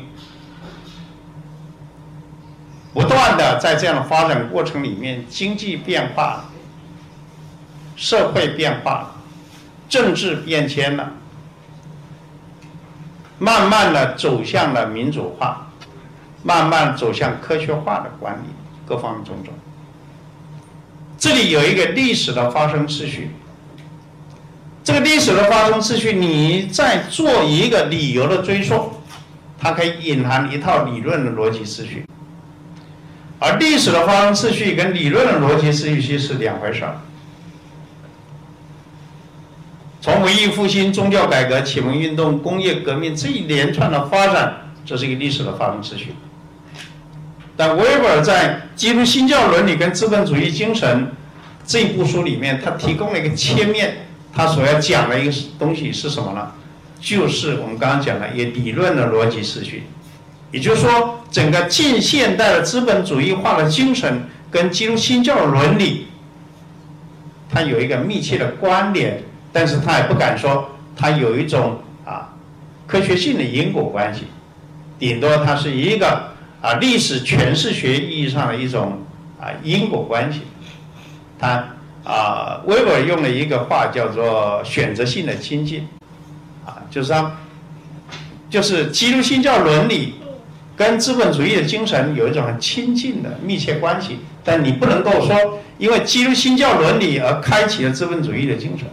[2.93, 6.45] 不断的在这样的发展过程里面，经济变化，
[7.95, 9.15] 社会变化，
[9.87, 11.11] 政治变迁了。
[13.39, 15.67] 慢慢的走向了民主化，
[16.43, 18.49] 慢慢走向科学化的管理，
[18.85, 19.53] 各方面种种。
[21.19, 23.31] 这里有一个历史的发生次序。
[24.83, 28.93] 这个历史的发生次序，你再做一个理由的追溯，
[29.59, 32.05] 它可以隐含一套理论的逻辑次序。
[33.39, 36.95] 而历史的发生次序跟理论的逻辑次序是两回事儿。
[39.99, 46.13] 从文艺复兴、宗教改革、启蒙运动、工业革命这一连串的发展，这是一个历史的发生次序。
[47.55, 51.05] 但维伯尔在《基督新教伦理跟资本主义精神》
[51.65, 56.51] 这一部书里面，他提供了一个切面，他所要讲的一个东西是什么呢？
[57.01, 59.83] 就是我们刚刚讲的一个理论的逻辑次序，
[60.51, 66.05] 也就是说，整个近现代的资本主义化的精神跟基督新教伦理，
[67.49, 69.23] 它有一个密切的关联。
[69.51, 72.33] 但是他也不敢说，他有一种啊
[72.85, 74.23] 科学性的因果关系，
[74.99, 76.31] 顶多它是一个
[76.61, 78.99] 啊历史诠释学意义上的一种
[79.39, 80.41] 啊因果关系。
[81.39, 81.63] 他
[82.03, 85.87] 啊，威尔用了一个话叫做选择性的亲近，
[86.65, 87.31] 啊，就是说，
[88.49, 90.15] 就是基督新教伦理
[90.75, 98.87] 跟资本主义的精神有一种很亲近的密切关系，但你不能够说因为基督新教伦理而开启了资本主义的精神。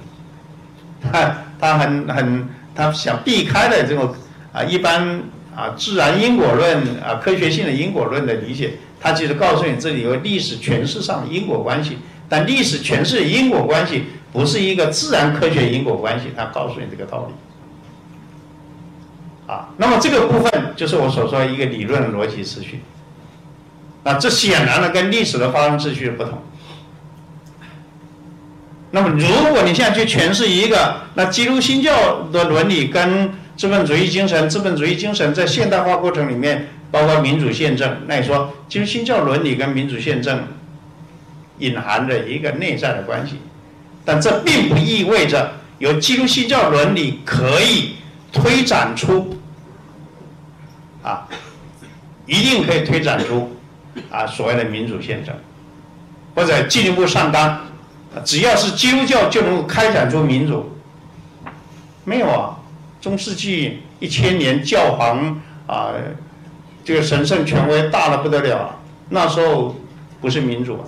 [1.12, 4.14] 他他很很他想避开的这种
[4.52, 5.22] 啊一般
[5.54, 17.34] 啊自然因果论啊科学性的因果论的理解，他其实告诉你这里有历史诠释上的因果关系，但历史诠释因果关系不是一个自然科学因果关系，他告诉你这个道理。
[19.46, 22.80] 啊，那么这个部分就是我所说的一个理论逻辑次序，
[24.02, 26.42] 那这显然呢跟历史的发生次序不同。
[28.94, 40.44] 那么，如果你现在去诠释一个那基督新教的伦理跟资本主义精神，资本主义精神在现代化过程里面，包括民主宪政，那你说基督新教伦理跟民主宪政
[41.59, 43.40] 隐含着一个内在的关系，
[44.04, 47.96] 但这并不意味着由基督新教伦理可以
[48.33, 49.37] 推展出
[51.02, 51.26] 啊，
[52.26, 53.57] 一定可以推展出
[54.09, 55.35] 啊所谓的民主宪政，
[56.37, 57.61] 或者进一步上纲。
[58.22, 60.77] 只要是基督教就能够开展出民主，
[62.05, 62.59] 没有啊？
[63.00, 65.92] 中世纪一千年教皇啊，
[66.85, 68.79] 这个神圣权威大的不得了，
[69.11, 69.77] 那时候
[70.20, 70.85] 不是民主啊，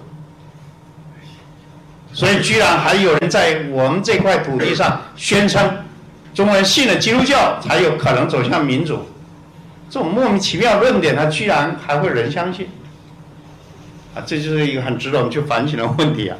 [2.12, 5.78] 所以居然还有人在我们这块土地上宣称，
[6.32, 9.00] 中国人信了基督教才有可能走向民主，
[9.90, 12.68] 这种莫名其妙论点，他居然还会人相信？
[14.14, 16.36] 啊，这就是一个很值得我们去反省的问题啊。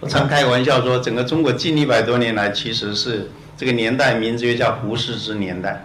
[0.00, 5.84] 我常开玩笑说，整个中国近一百多年来，其实是这个年代名字又叫胡适之年代。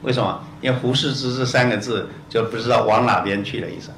[0.00, 0.42] 为什么？
[0.62, 3.90] 因为胡适之这三个字就不知道往哪边去的意思。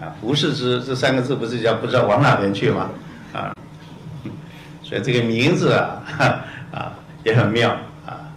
[0.00, 2.90] 啊，胡适之这三个字不是叫不知道往哪边去吗？
[3.32, 3.52] 啊，
[4.80, 6.00] 所以这个名字啊，
[6.70, 6.92] 啊
[7.24, 8.30] 也很妙啊。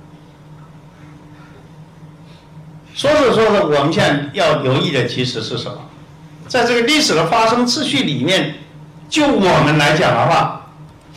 [2.95, 5.77] 说着说着，我们现在要留意的其实是什么？
[6.47, 8.55] 在这个历史的发生次序里面。
[9.09, 10.67] 就我们来讲的话，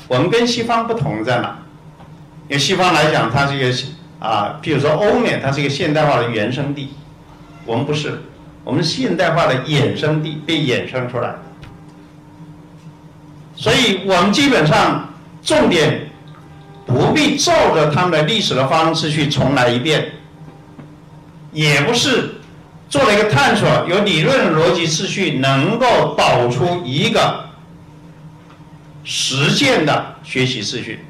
[0.06, 1.58] 我们跟西方不同在哪？
[2.48, 3.76] 因为西方来讲，它是一个
[4.20, 6.94] 啊，比如说欧美，它是一个现代化的原生地，
[7.64, 8.22] 我们不是，
[8.64, 11.34] 我们现代化的衍生地被衍生出来，
[13.56, 15.08] 所以我们基本上
[15.42, 16.10] 重点
[16.86, 20.12] 不必照着他们的历史的方式去重来一遍，
[21.52, 22.34] 也不是
[22.88, 27.49] 做了一个探索，有理论逻辑次序能够导出一个。
[29.02, 31.00] 实践的学习秩序，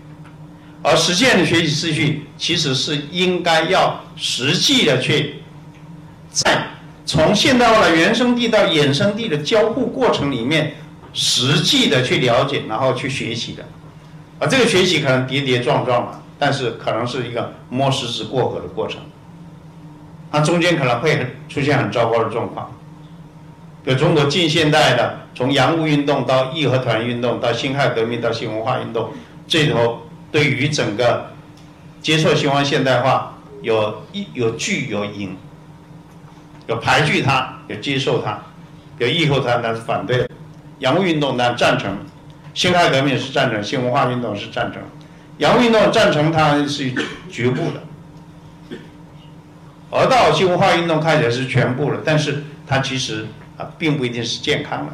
[0.83, 5.43] 而实践的学习秩序其实是应该要实际的去，
[6.31, 6.67] 在
[7.05, 10.75] 从现代化的原生地到衍生地的交互过程里面，
[11.13, 13.65] 实际的去了解，然后去学习的，
[14.39, 19.01] 而这个学习可能跌跌撞撞嘛，但是可能是一个摸石子过河的过程，
[20.31, 22.71] 它中间可能会出现很糟糕的状况。
[23.83, 29.11] 比如中国近现代的，从洋务运动到义和团运动，到辛亥革命，到新文化运动，
[29.49, 31.31] 这头对于整个
[32.03, 35.35] 接受西方现代化，有一有拒有迎，
[36.67, 38.39] 有排拒它，有接受它，
[38.99, 40.29] 有义和团那是反对，
[40.81, 41.97] 洋务运动呢赞成，
[42.53, 44.83] 辛亥革命是赞成，新文化运动是赞成，
[45.39, 46.93] 洋务运动赞成它是
[47.31, 48.77] 局部的，
[49.91, 53.27] 而到新文化运动看起来是全部的，但是它其实。
[53.79, 54.93] 并不一定是健康的。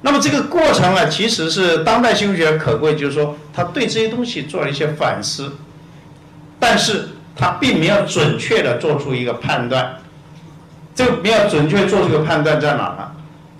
[0.00, 5.56] 那么这个过程呢，其实是当代心理学可贵，就是说他对这些东西做了一些反思，
[6.60, 9.96] 但是他并没有准确的做出一个判断。
[10.94, 13.12] 这个没有准确做这个判断在哪呢？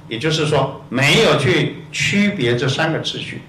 [0.09, 3.43] 也就是说，没有去区别这三个秩序：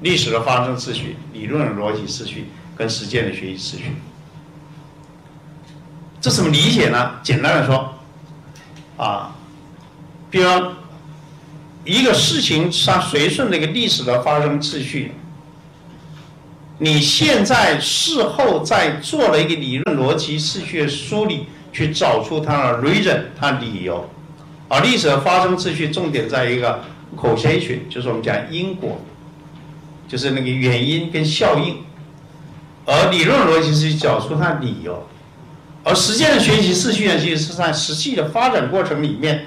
[0.00, 3.96] 历史的发生秩序、理论的逻辑秩序跟实践的学习秩序。
[6.20, 7.12] 这怎么理解呢？
[7.22, 7.94] 简单的说，
[8.96, 9.29] 啊，
[10.30, 10.48] 比如
[11.84, 15.12] 一个事情它随顺那个历史的发生秩序，
[16.78, 24.08] 你现在事后再做了一个理论逻辑秩序梳理，去找出它的 reason，它理由。
[24.68, 26.80] 而历史的发生秩序重点在一个
[27.16, 29.00] causation，就是我们讲因果，
[30.06, 31.78] 就是那个原因跟效应。
[32.86, 35.06] 而理论逻辑是找出它理由。
[35.82, 39.46] 而实践的学习秩序呢，其实是在实际的发展过程里面，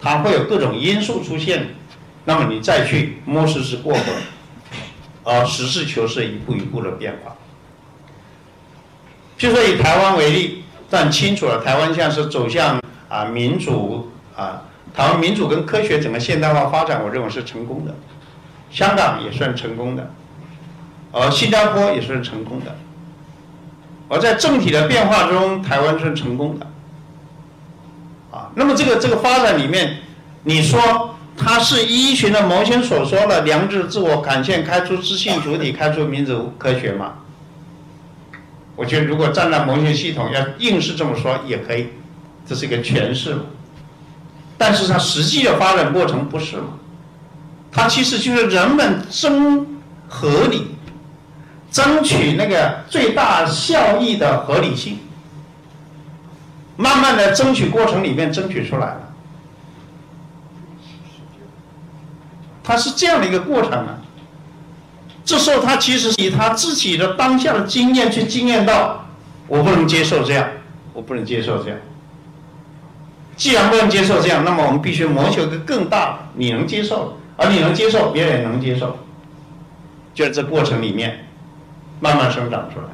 [0.00, 1.74] 它会有各种因素出现，
[2.24, 4.00] 那么你再去摸石子过河，
[5.24, 7.36] 而实事求是一步一步的变化。
[9.36, 14.62] 就说以台湾为例，但清楚了，台湾现在是走向啊民主啊，
[14.94, 17.94] 台湾民主跟科学整个现代化发展，我认为是成功的，
[18.70, 20.10] 香港也算成功的，
[21.12, 22.76] 而新加坡也算成功的。
[24.08, 26.66] 而在政体的变化中，台湾是成功的，
[28.30, 29.98] 啊，那么这个这个发展里面，
[30.44, 37.14] 你说它是依循了毛先所说的良知、自我感现开出知性主体，开出民主科学吗？
[38.76, 41.88] 我觉得如果站在毛先系统，要硬是这么说也可以，
[42.46, 43.42] 这是一个诠释嘛。
[44.56, 46.74] 但是它实际的发展过程不是嘛？
[47.72, 49.66] 它其实就是人们争
[50.08, 50.66] 合理。
[51.72, 54.98] 争取那个最大效益的合理性，
[56.80, 59.12] 慢慢的争取过程里面争取出来了，
[62.64, 63.98] 他是这样的一个过程啊。
[65.26, 69.04] 这时候他其实以他自己的当下的经验去经验到，
[69.46, 70.48] 我不能接受这样，
[70.94, 71.78] 我不能接受这样。
[73.36, 78.98] 既然不能接受这样，那么我们必须谋求一个更大，你能接受，而你能接受，别人也能接受，
[80.14, 81.26] 就在这过程里面。
[82.02, 82.86] 慢慢生长出来。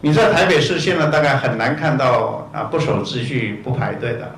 [0.00, 4.30] 你在台北市现在大概很难看到啊不守秩序不排队的，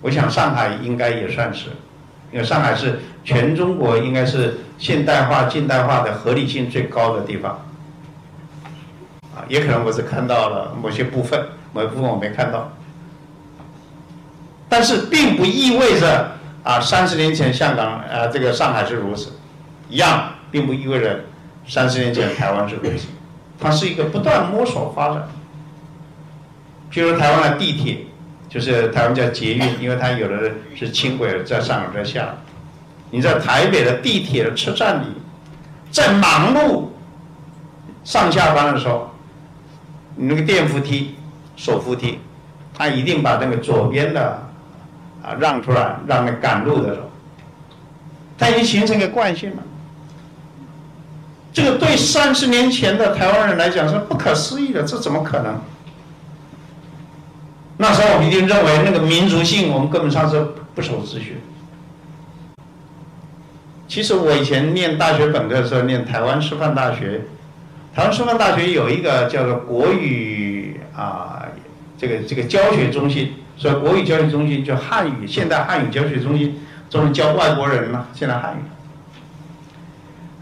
[0.00, 1.68] 我想上海应该也算是，
[2.32, 7.60] 因为上海是全中国应该是现代化、近代化的合理性最高的地方。
[9.34, 12.72] 啊，也可能我只看到了某些部分，某一部分我没看到。
[14.68, 16.32] 但是并不意味着
[16.64, 19.32] 啊三十年前香港啊这个上海是如此，
[19.88, 20.30] 一样。
[20.48, 21.24] 并不意味着
[21.66, 23.08] 三十年前台湾是如此，
[23.58, 25.28] 它是一个不断摸索发展。
[26.92, 28.06] 譬如台湾的地铁，
[28.48, 32.34] 就是台湾叫捷运，因为它有的是轻轨在上在下。
[33.10, 35.06] 你在台北的地铁的车站里，
[35.90, 36.86] 在忙碌
[38.04, 39.10] 上下班的时候，
[40.16, 41.14] 你那个电扶梯、
[41.54, 42.18] 手扶梯，
[42.74, 44.42] 它一定把那个左边的
[45.22, 47.10] 啊让出来，让那赶路的走。
[48.38, 49.62] 它已经形成一个惯性了。
[51.56, 55.58] 这个对三十年前的台湾人来讲是不可思议的，这怎么可能？
[57.78, 61.38] 那时候我们一定认为那个民族性，我们根本上是不守秩序。
[63.88, 67.22] 其实我以前念大学本科的时候，念台湾师范大学，
[67.94, 71.46] 台湾师范大学有一个叫做国语啊，
[71.96, 78.75] 这个这个教学中心，所以国语教学中心就汉语现代汉语教学中心，专门教外国人嘛，现代汉语。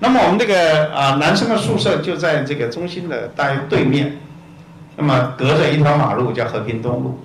[0.04, 4.18] 那么我们这个啊男生的宿舍就在这个中心的大约对面，
[4.96, 7.18] 那么隔着一条马路叫和平东路。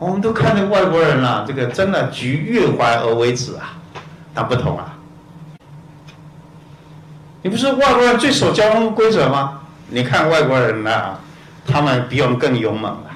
[0.00, 3.78] 我们都看那外国人啊，这个真的举月怀而为止啊，
[4.34, 4.98] 那不同啊。
[7.42, 9.60] 你不是外国人最守交通规则吗？
[9.90, 11.16] 你看外国人呢，
[11.64, 13.14] 他们比我们更勇猛啊，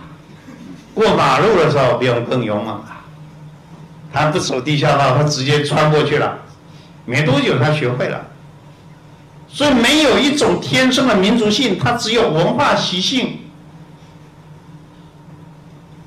[0.95, 3.00] 过马路的时候比我们更勇猛啊。
[4.13, 6.39] 他不走地下道，他直接穿过去了，
[7.05, 8.27] 没多久他学会了。
[9.49, 13.39] 所以没有一种天生的民族性，它只有文化习性。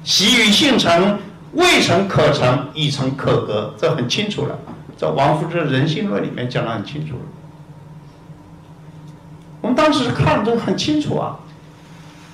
[0.04, 1.20] 习于性成，
[1.52, 4.58] 未成可成，已成可格，这很清楚了。
[4.98, 7.22] 在王夫之《人性论》里面讲的很清楚了。
[9.60, 11.38] 我们当时看的都很清楚啊。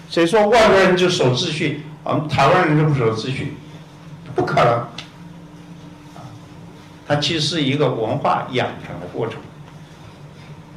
[0.10, 3.56] 谁说外国人就守秩序，我们台湾人就不守秩序？
[4.36, 4.84] 不可能。
[7.10, 9.38] 它其实是一个文化养成的过程，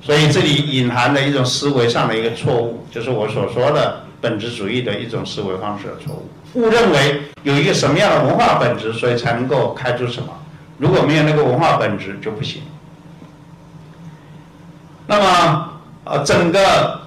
[0.00, 10.28] 所以这里隐含的一种思维上的一个错误，就是我所说的本质主义的一种思维方式的错误，误认为有一个什么样的文化本质，所以才能够开出什么，
[10.78, 12.62] 如果没有那个文化本质就不行。
[15.06, 15.72] 那么，
[16.04, 16.98] 呃，整个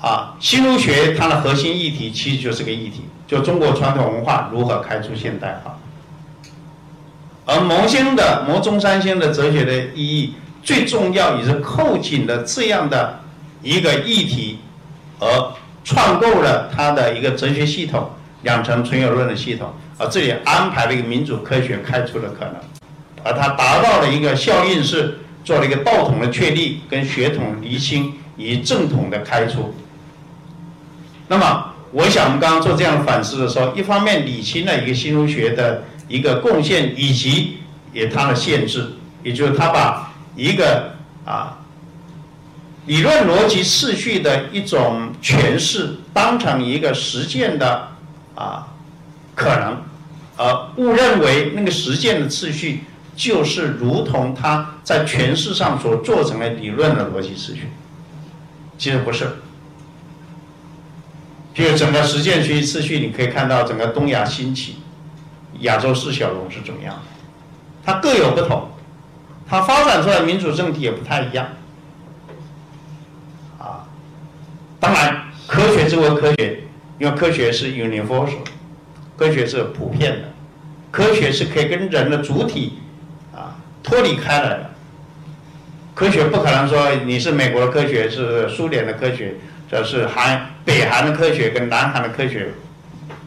[0.00, 5.76] 啊，新儒学它的核心议题其实就是个议题，就中国传统文化如何开出现代化。
[7.46, 13.20] 而牟先的牟中三星的哲学的意义，最重要也是扣紧了这样的
[13.62, 14.60] 一个议题，
[15.20, 15.28] 而
[15.84, 18.08] 创构了他的一个哲学系统——
[18.44, 19.74] 养成存有论的系统。
[19.98, 22.54] 而这里安排了一个民主科学开出的可能，
[23.22, 29.74] 而它达到了一个效应是做了一个道统的确立跟血统离心以正统的开出。
[31.28, 35.84] 那么，我想我们刚刚做这样的反思的时候，一方面理清了一个新儒学的。
[36.08, 37.58] 一个贡献以及
[37.92, 38.92] 也它的限制，
[39.22, 40.94] 也就是他把一个
[41.24, 41.58] 啊
[42.86, 47.88] 理论逻辑次序的一种诠释当成一个实践的
[48.34, 48.68] 啊
[49.34, 49.82] 可能，
[50.36, 52.84] 而误认为那个实践的次序
[53.16, 57.68] 就是如同他在诠释上所做成的理论的逻辑次序，
[58.76, 59.36] 其实不是。
[61.54, 64.76] 就整个实践学习次序，你可以看到整个东亚兴起。
[65.60, 66.94] 亚洲四小龙是怎么样？
[67.84, 68.70] 它各有不同，
[69.46, 71.48] 它发展出来民主政体也不太一样。
[73.58, 73.84] 啊，
[74.80, 76.64] 当然，科学之为科学，
[76.98, 78.38] 因为科学是 universal，
[79.18, 80.28] 科学是普遍的，
[80.90, 82.78] 科学是可以跟人的主体
[83.34, 84.70] 啊脱离开来的。
[85.94, 89.34] 科学不可能说你是美国的科学，是苏联的科学，
[89.70, 92.48] 这是韩北韩的科学跟南韩的科学，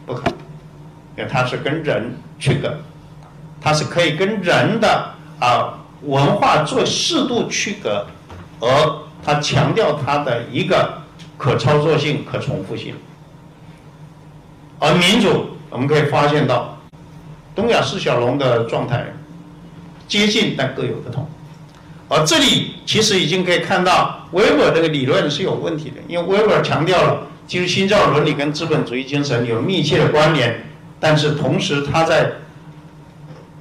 [0.04, 0.32] 不可能。
[1.26, 2.74] 它是跟人区隔，
[3.60, 5.10] 它是可以跟人的
[5.40, 8.06] 啊文化做适度区隔，
[8.60, 8.68] 而
[9.24, 11.02] 它强调它的一个
[11.36, 12.94] 可操作性、可重复性。
[14.78, 16.78] 而民主，我们可以发现到
[17.54, 19.04] 东亚四小龙的状态
[20.06, 21.28] 接近，但各有不同。
[22.08, 30.64] 而这里其实已经可以看到，维尔这个理论是有问题的，因为维尔强调了其实新教伦理跟资本主义精神有密切的关联。
[31.00, 32.32] 但是同时，他在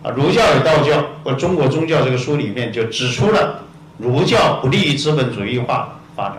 [0.03, 3.63] 啊儒教与道教和中国宗教这个书里面就指出了
[3.97, 6.37] 儒教不利于资本主义化发展。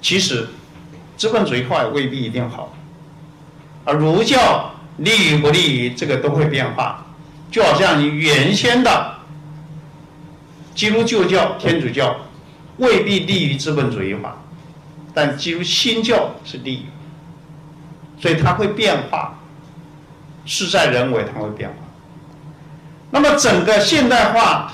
[0.00, 0.48] 其实，
[1.16, 2.74] 资本主义化也未必一定好，
[3.84, 7.06] 而儒教利于不利于这个都会变化。
[7.50, 9.14] 就好像你原先的
[10.74, 12.16] 基督旧教、天主教
[12.78, 14.42] 未必利于资本主义化，
[15.14, 16.86] 但基督新教是利于。
[18.22, 19.34] 所以它会变化，
[20.44, 21.74] 事在人为，它会变化。
[23.10, 24.70] 那么整个现代化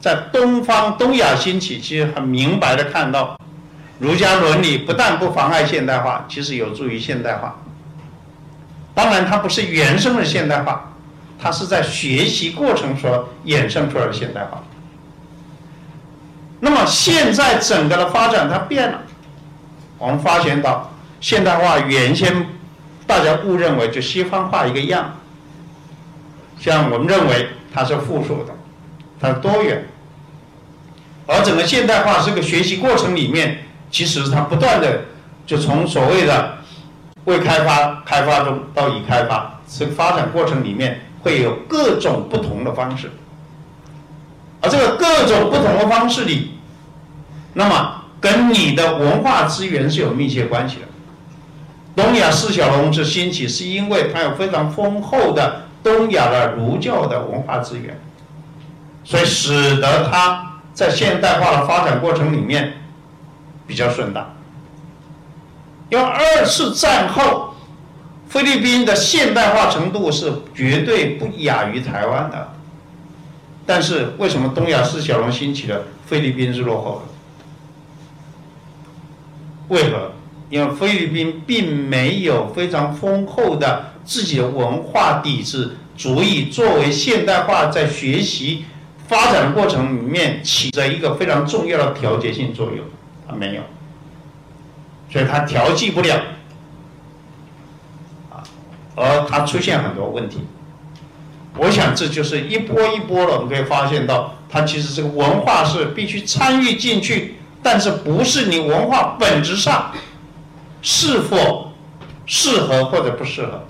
[0.00, 3.38] 在东方东亚兴起，其实很明白的看到，
[3.98, 7.58] 儒家伦理不但不妨碍现代化，其实有助于现代化。
[8.94, 10.90] 当然，它不是原生的现代化，
[11.38, 14.64] 它是在学习过程所衍生出来的现代化。
[16.60, 19.02] 那么现在整个的发展它变了，
[19.98, 22.46] 我们发现到现代化原先。
[23.08, 25.16] 大家误认为就西方化一个样，
[26.60, 28.52] 像我们认为它是复数的，
[29.18, 29.88] 它是多元，
[31.26, 35.04] 而整个现代化这个学习过程里面，其实它不断的
[35.46, 36.58] 就从所谓的
[37.24, 43.10] 未开发、开发中到已开发，这个发展过程里面会有各种不同的方式，
[44.60, 46.58] 而这个各种不同的方式里，
[47.54, 50.87] 那么跟你的文化资源是有密切关系的。
[51.98, 58.00] 东亚四小龙之兴起，是因为它有非常丰厚的东亚的儒教的文化资源，
[59.02, 62.74] 所以使得它在现代化的发展过程里面
[63.66, 64.32] 比较顺当。
[65.88, 67.54] 因为二次战后，
[68.28, 72.52] 菲律宾的现代化程度是绝对不亚于台湾的，
[73.66, 77.02] 但是为什么东亚四小龙兴起了，菲律宾是落后
[79.68, 79.74] 的？
[79.74, 80.12] 为何？
[80.50, 88.64] 因为菲律宾并没有非常丰厚的自己的文化底子，足以作为现代化在学习
[89.06, 92.84] 发展过程里面起着一个非常重要的调节性作用，
[93.28, 93.62] 它没有，
[95.12, 96.16] 所以它调剂不了，
[98.30, 98.42] 啊，
[98.94, 100.38] 而它出现很多问题。
[101.58, 109.92] 我想这就是一波一波的，我们可以发现到，它其实这个文化是必须参与进去，但是不是你文化本质上。
[110.82, 111.72] 是否
[112.26, 113.64] 适合或者不适合？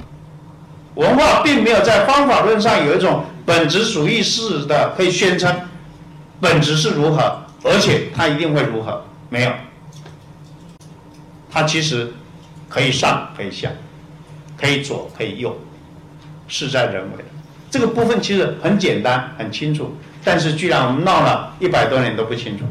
[0.94, 5.54] 文化并没有在方法论上有一种本质主义式的可以宣称
[6.40, 9.04] 本质是如何，而且它一定会如何？
[9.28, 9.52] 没有，
[11.50, 12.12] 它其实
[12.68, 13.70] 可以上可以下，
[14.56, 15.56] 可以左可以右，
[16.48, 17.24] 事在人为。
[17.70, 19.94] 这个部分其实很简单很清楚，
[20.24, 22.64] 但是居然我们闹了一百多年都不清楚。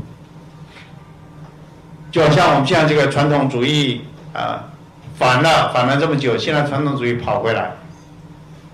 [2.11, 4.01] 就好像我们现在这个传统主义
[4.37, 4.63] 啊，
[5.17, 7.71] 反了反了这么久，现在传统主义跑回来，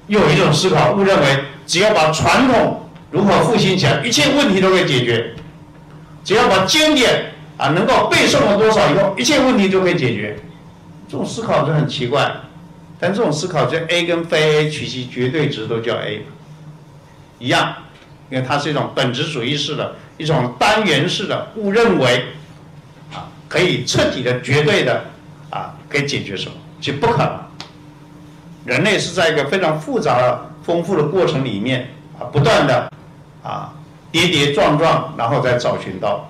[0.07, 1.25] 又有一种思考，误认为
[1.65, 5.35] 只要把传统如何复兴起来，一切问题都可以解决；
[6.25, 10.37] 只要把经典啊能够背诵了多少以后，一切问题都可以解决。
[11.07, 12.29] 这种思考就很奇怪，
[12.99, 16.25] 但这种思考就 A 跟非 A 取其绝对值都叫 A，
[17.39, 17.73] 一样，
[18.29, 22.25] 因为它是一种本质主义式的一种单元式的误认为。
[23.49, 25.03] 可以彻底的、绝对的，
[25.93, 26.55] 啊，可以解决什么？
[26.81, 27.39] 其实不可能。
[28.65, 31.89] 人类是在一个非常复杂、的丰富的过程里面
[32.19, 32.91] 啊，不断的
[33.43, 33.73] 啊
[34.11, 36.29] 跌跌撞撞，然后再找寻到。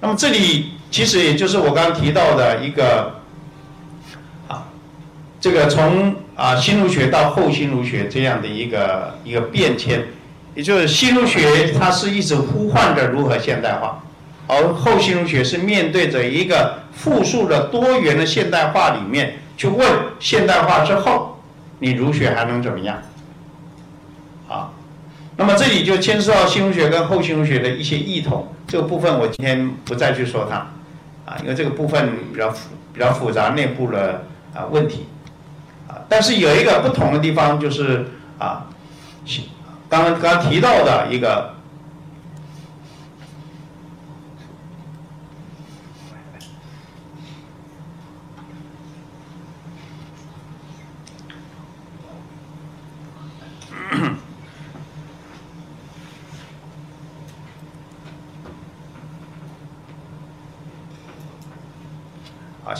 [0.00, 3.20] 那么这里其实也就是我刚刚提到的一个
[4.48, 4.64] 啊，
[5.40, 10.08] 这个从啊新儒学到后新儒学这样的一个一个变迁，
[10.54, 14.02] 也就是新儒学它是一直呼唤着如何现代化。
[14.50, 19.88] 而后新儒学是面对着一个复数的多元的现代化里面去问
[20.18, 21.40] 现代化之后，
[21.78, 23.00] 你儒学还能怎么样？
[24.48, 24.72] 啊，
[25.36, 30.56] 那么这里就牵涉到新儒学跟后新儒学的一些异同，这个部分我今天不再去说它，
[31.24, 35.06] 啊，因为这个部分比较复比较复杂内部的啊问题，
[35.86, 38.66] 啊，但是有一个不同的地方就是啊，
[39.88, 41.54] 刚刚刚刚提到的一个。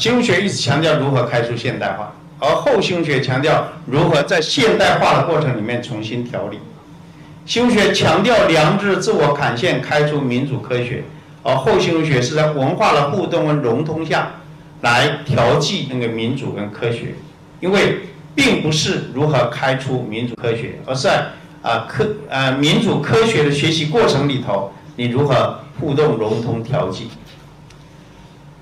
[0.00, 6.58] 新儒学一直强调如何开出现代化，而后新儒学强调如何在现代化的过程里面重新调理。
[7.44, 11.04] 新儒学强调良知自我砍线开出民主科学，
[11.42, 14.30] 而后新儒学是在文化的互动跟融通下
[14.80, 17.14] 来调剂那个民主跟科学。
[17.60, 17.98] 因为
[18.34, 21.26] 并不是如何开出民主科学，而是在
[21.60, 27.10] 啊科啊民主科学的学习过程里头，你如何互动融通调剂。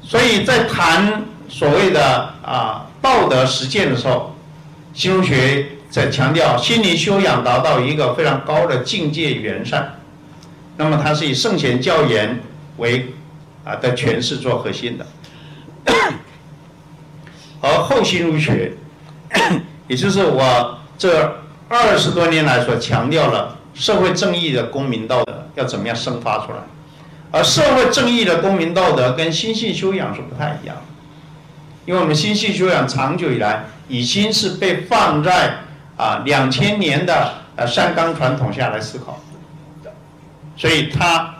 [0.09, 4.35] 所以在谈所谓的啊道德实践的时候，
[4.95, 10.01] 新儒学在强调心理修养达到一个非常高的境界圆善，
[10.79, 12.41] 那么它是以圣贤教言
[12.79, 13.13] 为
[13.65, 15.07] 啊的诠释做核心的，
[17.61, 18.73] 而后心儒学，
[19.89, 21.39] 也就是我这
[21.69, 26.59] 二十多年来所强调了社会正义的公民道德要怎么样生发出来。
[27.31, 30.83] 而社会正义的公民道德跟心性修养是不太一样的，
[31.85, 35.59] 因为我们心性修养长久以来已经是被放在
[35.97, 39.21] 啊两千年的呃山冈传统下来思考，
[40.57, 41.35] 所以它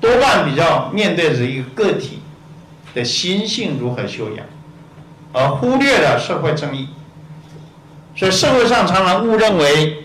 [0.00, 2.18] 多半比较面对着一个个体
[2.94, 4.44] 的心性如何修养，
[5.32, 6.88] 而忽略了社会正义，
[8.14, 10.04] 所以社会上常常误认为，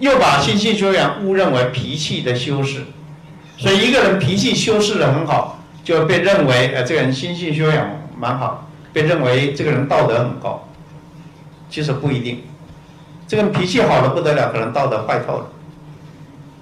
[0.00, 2.86] 又把心性修养误认为脾气的修饰。
[3.60, 10.66] 所以一个人脾气修饰的很好，就被认为呃这个人心性修养蛮好，被认为这个人道德很高。
[11.68, 12.42] 其实不一定，
[13.28, 15.46] 这个人脾气好的不得了，可能道德坏透了。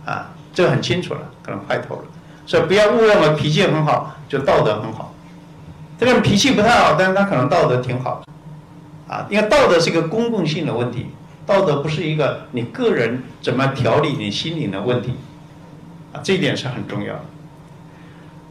[0.07, 2.03] 啊，这个很清楚了，可能坏透了。
[2.44, 5.14] 所以不要误认为脾气很好就道德很好。
[6.01, 8.24] 这个人脾气不太好，但是他可能道德挺好。
[9.07, 11.07] 啊，因为道德是一个公共性的问题，
[11.46, 15.14] 道德不是一个你个人怎么调理你心灵的问题。
[16.23, 17.25] 这一点是很重要的。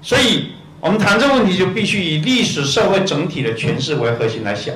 [0.02, 4.74] 所以，我们谈这个问题就必须以历史社会整体的诠释为核心来想，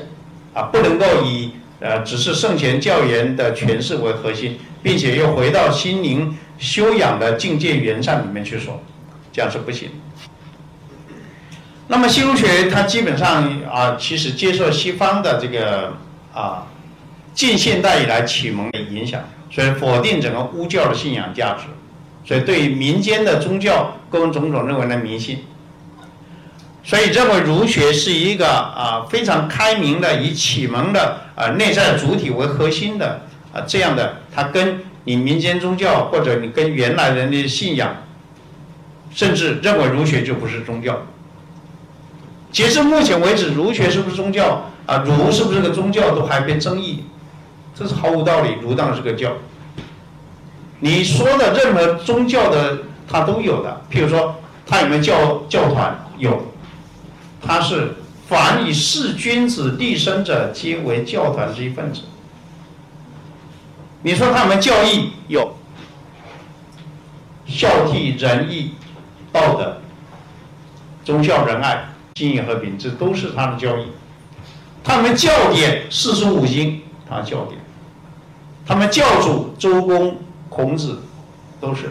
[0.53, 8.81] 啊，不能够以呃只是圣贤教言的诠释为核心，并且又回到心灵修养的境界原上里面去说，
[9.31, 9.89] 这样是不行。
[11.87, 15.93] 那么，新儒学它基本上啊，其实接受西方的这个
[16.33, 16.65] 啊
[17.33, 19.21] 近现代以来启蒙的影响，
[19.51, 21.65] 所以否定整个巫教的信仰价值。
[22.23, 25.39] 所以，对于民间的宗教各种种种认为的迷信，
[26.83, 37.95] 所以认为儒学是一个啊非常开明的，以启蒙的啊内在主体为核心的啊这样的，它跟你民间宗教或者你跟原来人的信仰，
[39.13, 41.01] 甚至认为儒学就不是宗教。
[42.51, 45.03] 截至目前为止，儒学是不是宗教啊？
[45.05, 47.05] 儒是不是个宗教都还被争议，
[47.73, 48.55] 这是毫无道理。
[48.61, 49.33] 儒当然是个教。
[50.83, 53.81] 你说的任何宗教的，它都有的。
[53.89, 55.95] 譬如说，它有没有教教团？
[56.17, 56.41] 有，
[57.39, 57.95] 它是
[58.27, 62.01] 凡以事君子立身者，皆为教团之一份子。
[64.01, 65.55] 你说他们教义有，
[67.45, 68.73] 孝悌仁义
[69.31, 69.77] 道德，
[71.05, 73.85] 忠孝仁爱、敬义和平，这都是他的教义。
[74.83, 77.59] 他们教典四书五经，他教典，
[78.65, 80.17] 他们教主周公、
[80.51, 80.99] 孔子
[81.61, 81.89] 都是，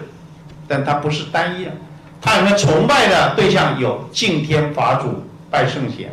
[0.68, 1.72] 但他不是单一的。
[2.20, 3.80] 他们崇拜的对象？
[3.80, 6.12] 有敬天法祖、拜圣贤、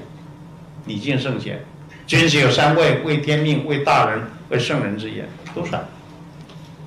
[0.86, 1.62] 礼敬圣贤，
[2.08, 5.86] 君子有三位：为天命、为大人、为圣人之言，都算。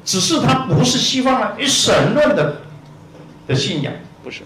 [0.02, 2.62] 只是他不是西方的一神论的
[3.46, 3.92] 的信仰，
[4.24, 4.40] 不是，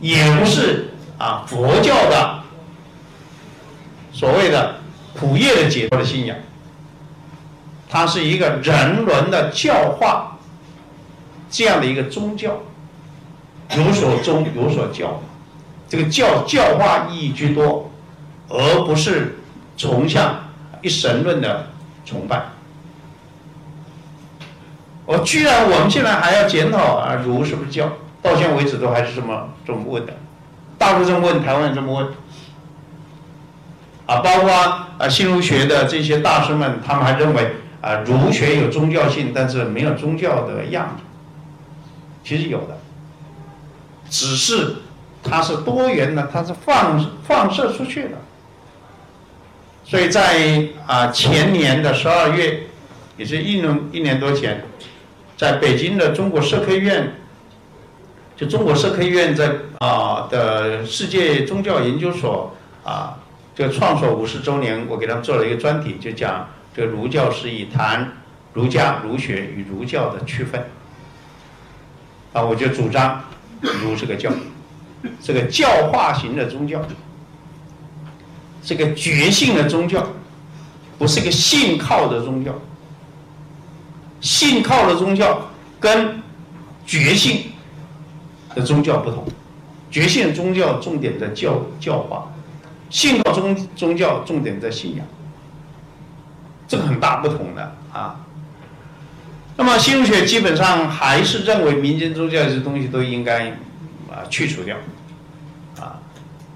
[0.00, 2.42] 也不是啊佛教的
[4.10, 4.76] 所谓的
[5.14, 6.34] 苦业的解脱的信仰，
[7.92, 10.38] 它是一个人伦的教化
[11.50, 12.52] 这样的一个宗教，
[13.76, 15.20] 有所宗有所教，
[15.90, 17.90] 这个教教化意义居多，
[18.48, 19.38] 而不是
[19.76, 20.36] 崇向
[20.80, 21.66] 一神论的
[22.06, 22.44] 崇拜。
[25.04, 27.92] 我居然，我们现在还要检讨啊，儒是不是教？
[28.22, 30.14] 到现在为止都还是这么这么问的，
[30.78, 32.06] 大陆这么问，台湾也这么问，
[34.06, 41.04] 啊，包括啊新儒学的这些大师们，他们还认为啊儒学有宗教性，但是没有宗教的样子。
[42.24, 42.78] 其实有的，
[44.08, 44.76] 只是
[45.22, 48.10] 它是多元的，它是放放射出去的。
[49.84, 52.62] 所以在啊前年的十二月，
[53.18, 54.64] 也是一年一年多前。
[55.36, 57.14] 在北京的中国社科院，
[58.36, 62.54] 就中国社科院在啊的世界宗教研究所
[62.84, 63.18] 啊，
[63.52, 68.10] 这个创所五十周年，我给他们做了一个专题，就讲这个儒教是以，谈
[68.52, 70.64] 儒家儒学与儒教的区分。
[72.32, 73.22] 啊，我就主张
[73.60, 74.30] 儒是个教，
[75.20, 76.80] 是个教化型的宗教，
[78.62, 80.06] 这个觉性的宗教，
[80.98, 82.54] 不是个信靠的宗教。
[84.22, 86.22] 信靠的宗教跟
[86.86, 87.52] 觉性
[88.54, 89.26] 的宗教不同，
[89.90, 92.32] 觉性宗教重点在教教化，
[92.88, 95.04] 信靠宗宗教重点在信仰，
[96.72, 98.16] 这个很大不同的啊。
[99.58, 103.50] 那么新儒学基本上还是认为民间宗教这些东西都应该
[104.10, 104.74] 啊去除掉，
[105.78, 106.00] 啊，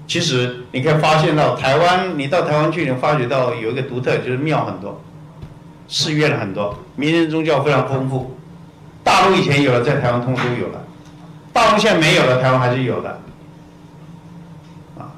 [0.07, 4.99] 其实你可以发现到台湾，你到台湾去，你发觉到有一个独特，就是庙很多。
[5.87, 8.35] 寺院很多，民间宗教非常丰富。
[9.03, 10.83] 大陆以前有了，在台湾通通有了。
[11.53, 13.21] 大陆现在没有了，台湾还是有的。
[14.97, 15.13] 啊，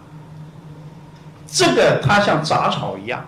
[1.47, 3.26] 这个它像杂草一样。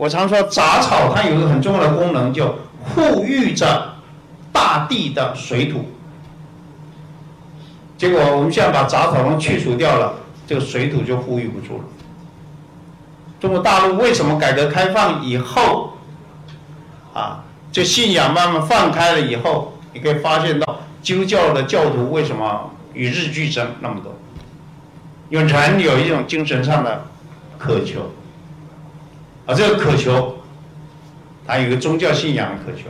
[0.00, 3.96] 我常说杂草它有一个很重要的功能，就护育着
[4.50, 5.90] 大地的水土。
[7.98, 10.14] 结果我们现在把杂草都去除掉了，
[10.46, 11.84] 这个水土就护育不住了。
[13.38, 15.92] 中国大陆为什么改革开放以后？
[17.12, 24.14] 啊，这信仰慢慢放开了以后，你可以发现到基督教的教徒为什么与日俱增那么多？
[25.28, 27.04] 因为人有一种精神上的
[27.58, 28.10] 渴求，
[29.50, 30.38] 啊，这个渴求，
[31.46, 32.84] 它有个宗教信仰的渴求，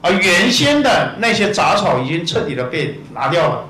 [0.00, 3.64] 而原先的那些杂草已经彻底的被拿掉了，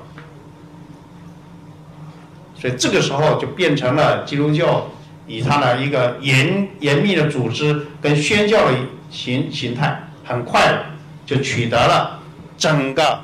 [2.59, 4.89] 所以这个时候就变成了基督教
[5.27, 8.73] 以它的一个严严密的组织跟宣教的。
[9.13, 10.75] 形形态很快
[11.23, 12.19] 就取得了
[12.57, 13.19] 整个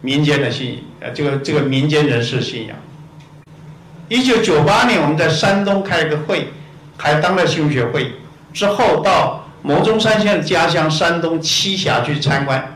[0.00, 2.74] 民间的信呃这个这个民间人士信仰。
[4.08, 6.48] 一九九八年我们在山东开了个会，
[6.96, 8.12] 还当了新儒学会，
[8.56, 12.74] 之后到牟中山先生家乡山东栖霞去参观。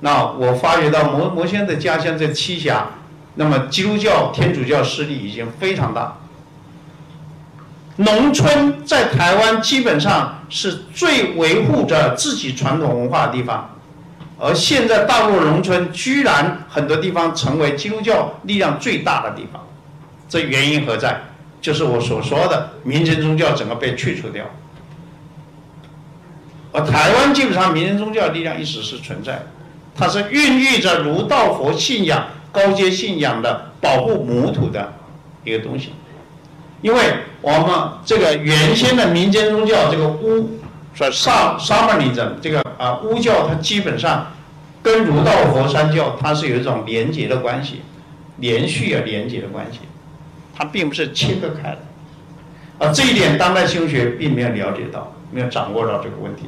[0.00, 2.86] 那我发觉到牟牟先生的家乡在栖霞，
[3.34, 6.16] 那么基督教天主教势力已经非常大。
[7.96, 13.70] 农村在台湾基本上是最维护着自己传统文化的地方，
[14.38, 19.60] 而现在大陆农村居然很多地方成为基督教力量最大的地方，
[20.26, 21.20] 这原因何在？
[21.62, 24.44] 就是我所说的民间宗教整个被去除掉，
[26.72, 29.40] 而台湾基本上民间宗教力量一直是存在，
[29.94, 34.92] 它是孕育着儒道佛信仰高阶信仰的保护母土的
[35.44, 35.92] 一个东西。
[36.80, 37.00] 因为
[37.40, 40.58] 我们这个原先的民间宗教，这个巫
[40.94, 44.32] 说萨萨满尼人，这个啊巫教，它基本上
[44.82, 47.82] 跟儒道佛三教它是有一种连结的关系，
[48.38, 49.78] 连续啊连结的关系，
[50.54, 51.78] 它并不是切割开的，
[52.86, 56.44] 啊这一点当代修学并没有了解到，没有掌握到这个问题，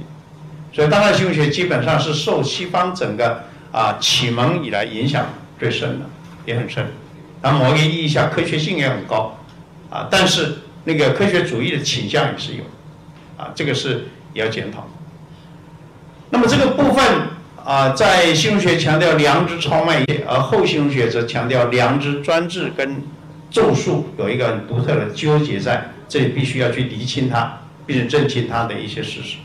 [0.72, 5.26] 所以当代修学基本上是受西方整个啊启蒙以来影响
[5.58, 6.06] 最深的，
[6.46, 6.86] 也很深，
[7.42, 9.38] 那某个意义下科学性也很高。
[9.90, 12.64] 啊，但是那个科学主义的倾向也是有，
[13.36, 14.88] 啊，这个是也要检讨。
[16.30, 17.04] 那么这个部分
[17.64, 23.04] 啊，在新儒学强调良知超迈，而后新儒学则强调良知专制跟
[23.54, 29.36] 咒术有一个很独特的纠结在这里，必须要去厘清它，并且认清它的一些事实。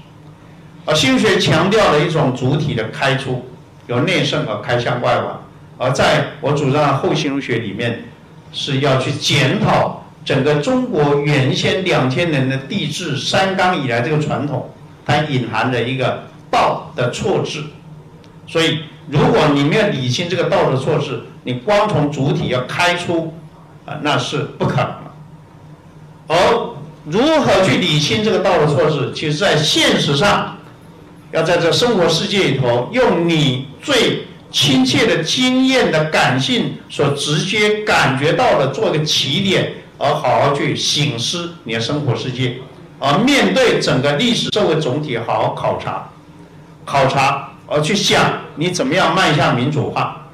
[0.86, 3.48] 而新儒学强调了一种主体的开出，
[3.86, 5.44] 由内圣而开向外往，
[5.78, 8.06] 而在我主张的后新儒学里面，
[8.52, 14.72] 是要去检讨整个中国原先两千年的帝制三纲以来这个传统，
[15.06, 17.64] 它隐含着一个道的错置。
[18.48, 23.32] 所以，如果你没有理清这个道的错置，你光从主体要开出，
[23.90, 25.12] 啊，那是不可能的。
[26.28, 26.36] 而
[27.06, 30.58] 如何去理清这个道德措施，其实在现实上，
[31.32, 42.58] 要在这生活世界里头，用你最亲切的经验的感性所直接感觉到的做一个起点，而好好去醒思你的生活世界，
[43.00, 46.10] 而面对整个历史社会总体好好考察，
[46.86, 47.48] 考察。
[47.72, 50.26] 而去想你怎么样迈向民主化，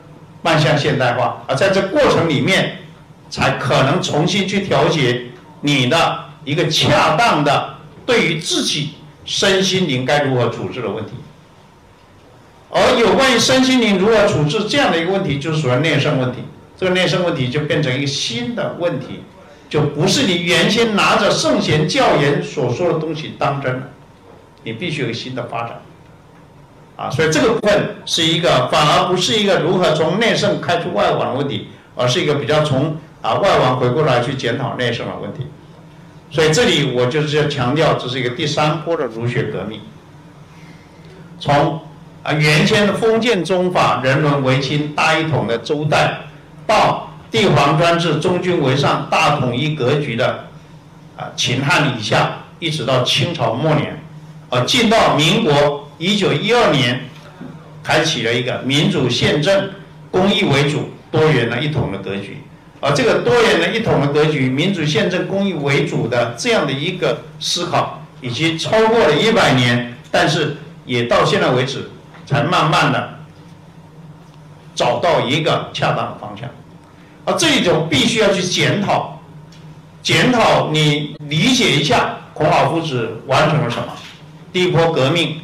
[0.41, 2.77] 迈向现代化，而在这过程里面，
[3.29, 5.25] 才可能重新去调节
[5.61, 8.91] 你的一个恰当的对于自己
[9.25, 11.11] 身心灵该如何处置的问题。
[12.69, 16.39] 而有关于身心灵如何处置这样的一个问题，就是属于内生问题。
[16.77, 19.23] 这个内生问题就变成一个新的问题，
[19.69, 23.83] 就不是你原先拿着圣贤教言所说的东西当真了，
[24.63, 25.81] 你必须有个新的发展。
[26.97, 35.47] 啊，所以这个部分是一个，反而不是一个如何从内圣开出外王的问题，而是一个比较从啊外王回过来去检讨内圣的问题。
[36.29, 39.81] 所以这里我就是要强调，这是一个第三波的儒学革命。
[41.39, 41.81] 从
[42.21, 46.19] 啊原先的封建宗法、人伦为亲、大一统的周代，
[46.67, 50.45] 到帝皇专制、中君为上、大统一格局的
[51.17, 53.99] 啊秦汉以下，一直到清朝末年，
[54.49, 55.81] 啊进到民国。
[55.97, 57.05] 一九一二年，
[57.81, 59.69] 开启了一个民主宪政、
[60.11, 62.39] 公益为主、多元的一统的格局。
[62.85, 71.89] 而这个多元的一统的格局、民主宪政、公益为主的这样的一个思考，已经超过了一百年，但是也到现在为止，
[72.27, 73.17] 才慢慢的
[74.75, 76.47] 找到一个恰当的方向。
[77.25, 79.19] 而这一种必须要去检讨，
[80.03, 83.87] 检讨你理解一下孔老夫子完成了什么，
[84.53, 85.39] 第一波革命。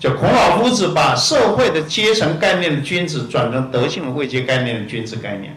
[0.00, 5.54] 就孔老夫子把社会的阶层概念的君子转成德性的位阶概念的君子概念，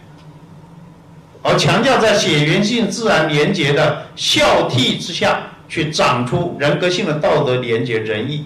[1.44, 8.46] 而强调在血缘性自然连结的孝悌之下去长出人格性的道德连结仁义，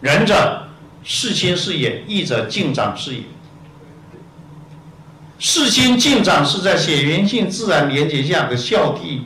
[0.00, 0.68] 仁者
[1.02, 3.20] 事亲是也，义者敬长是也。
[5.38, 9.20] 事亲敬长是在血缘性自然连结下的孝悌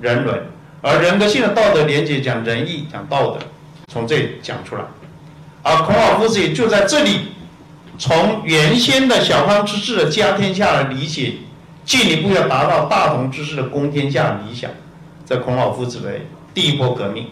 [0.00, 0.40] 人伦，
[0.80, 3.38] 而人格性的道德连结讲仁义讲道德，
[3.92, 4.82] 从这里讲出来。
[5.62, 7.32] 而孔老夫子也就在这里，
[7.98, 11.34] 从原先的小康之治的家天下来理解，
[11.90, 14.70] 进一步要达到大同之治的公天下理想，
[15.24, 16.12] 在孔老夫子的
[16.54, 17.26] 第一波革命。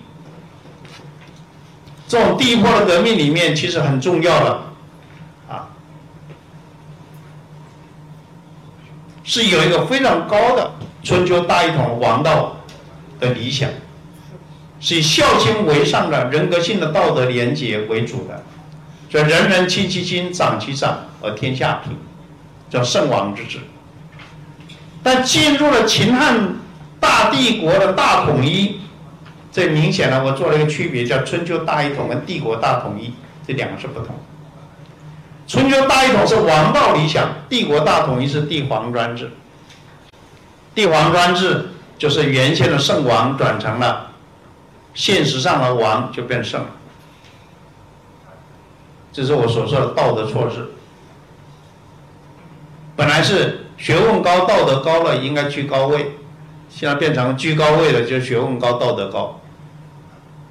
[2.09, 4.61] 这种第一波的革命里面，其实很重要的，
[5.49, 5.69] 啊，
[9.23, 10.73] 是有一个非常高的
[11.05, 12.57] 春秋大一统王道
[13.21, 13.71] 的理想。
[14.81, 18.43] 是以孝亲为上的人格性的道德廉洁为主的，
[19.09, 21.97] 所以人人亲其亲，长其长，而天下平，
[22.69, 23.61] 叫圣王之治。
[25.03, 26.57] 但进入了秦汉
[27.01, 28.80] 大帝国的大统一，
[29.53, 33.12] 这明显的，我做了一个区别，叫春秋大一统跟帝国大统一，
[33.46, 34.14] 这两个是不同。
[35.46, 39.30] 春秋大一统是王道理想，帝国大统一是帝皇专制。
[40.74, 44.07] 帝皇专制就是原先的圣王转成了。
[44.94, 46.68] 现实上的王就变圣了，
[49.12, 50.68] 这是我所说的道德措施。
[52.96, 56.12] 本来是学问高、道德高了，应该居高位，
[56.68, 59.41] 现在变成居高位的就学问高、道德高。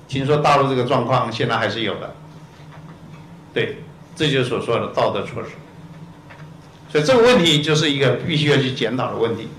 [0.08, 2.16] 听说大陆这个状况现在还是有的，
[3.54, 3.80] 对，
[4.16, 5.50] 这就是所说的道德措施。
[6.90, 9.50] 所以这个问题就是一个必须要去检讨的问题。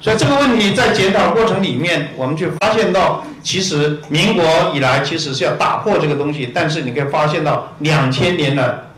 [0.00, 4.44] 所以这个问题在检讨过程里面，我们就发现到，其实民国
[4.74, 8.90] 以来其实是要打破这个东西，但是你可以发现到两千年的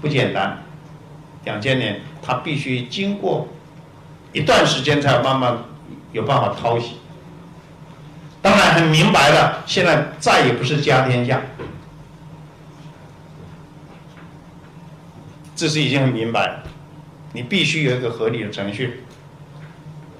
[0.00, 0.64] 不简单，
[1.44, 3.46] 两千年它必须经过
[4.32, 5.58] 一段时间才慢慢
[6.10, 6.96] 有办法掏洗。
[8.42, 11.40] 当然很明白了，现在再也不是家天下，
[15.54, 16.62] 这是已经很明白了，
[17.32, 19.04] 你必须有一个合理的程序。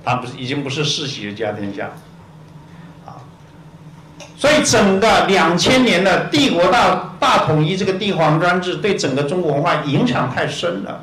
[0.05, 1.91] 它不是已经不是世袭的家天下，
[3.05, 3.19] 啊，
[4.37, 11.03] 所以整个两千年的帝国大大统一，这个帝皇专制对整个中国文化影响太深了。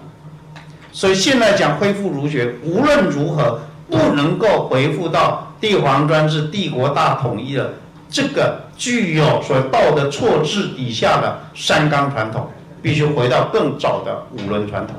[0.93, 7.73] 所以现在讲恢复儒学，无论如何不能够恢复到帝皇专制、帝国大统一的
[8.09, 12.47] 这个具有所谓道德错置底下的三纲传统，
[12.81, 14.95] 必须回到更早的五伦传统。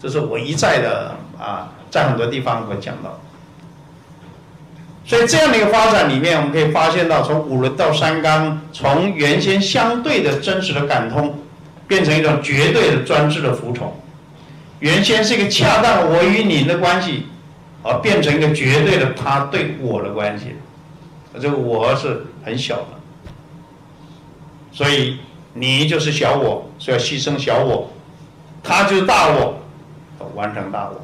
[0.00, 3.20] 这是我一再的啊，在很多地方会讲到。
[5.04, 11.34] 所以这样的一个发展里面，我们可以发现到，从五伦到三纲，从原先相对的真实的感通，
[11.86, 13.92] 变成一种绝对的专制的服从。
[14.82, 17.28] 原先是一个恰当我与你的关系，
[17.84, 20.56] 而变成一个绝对的他对我的关系。
[21.40, 22.88] 这个我是很小的，
[24.72, 25.20] 所以
[25.54, 27.92] 你就是小我，所以要牺牲小我，
[28.60, 29.60] 他就是大我。
[30.34, 31.00] 完成大我，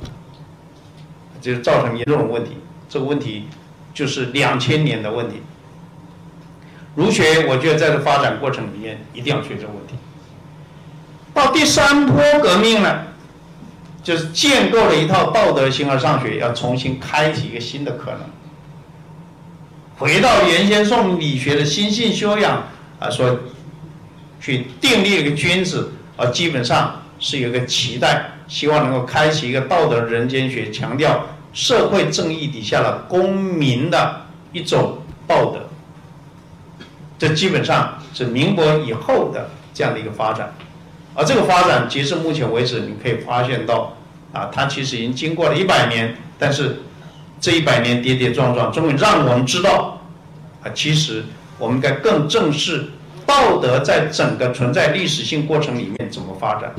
[1.40, 2.56] 就造成严重的问题。
[2.88, 3.46] 这个问题
[3.92, 5.42] 就是两千年的问题。
[6.94, 9.94] 儒学，我觉得在这发展过程里面一定要学这个问题。
[11.34, 13.02] 到第三波革命呢，
[14.02, 18.20] 就是建构了一套道德形而上学，要重新开启一个新的可能，
[19.96, 22.62] 回到原先宋理学的心性修养
[22.98, 23.38] 啊，说
[24.40, 28.32] 去订立一个君子，啊，基本上是有个期待。
[28.48, 34.22] 希望能够开启一个道德人间学，强调社会正义底下的公民的
[34.54, 35.68] 一种道德。
[37.18, 40.50] 这基本上是民国以后的这样的一个发展，
[41.18, 43.96] 而这个发展截至目前为止，你可以发现到，
[44.32, 46.76] 啊，它其实已经经过了一百年，但是
[47.40, 50.00] 这一百年跌跌撞撞，终于让我们知道，
[50.62, 51.24] 啊，其实
[51.58, 52.90] 我们该更正视
[53.26, 56.72] 道德在整个存在历史性过程里面怎么发展。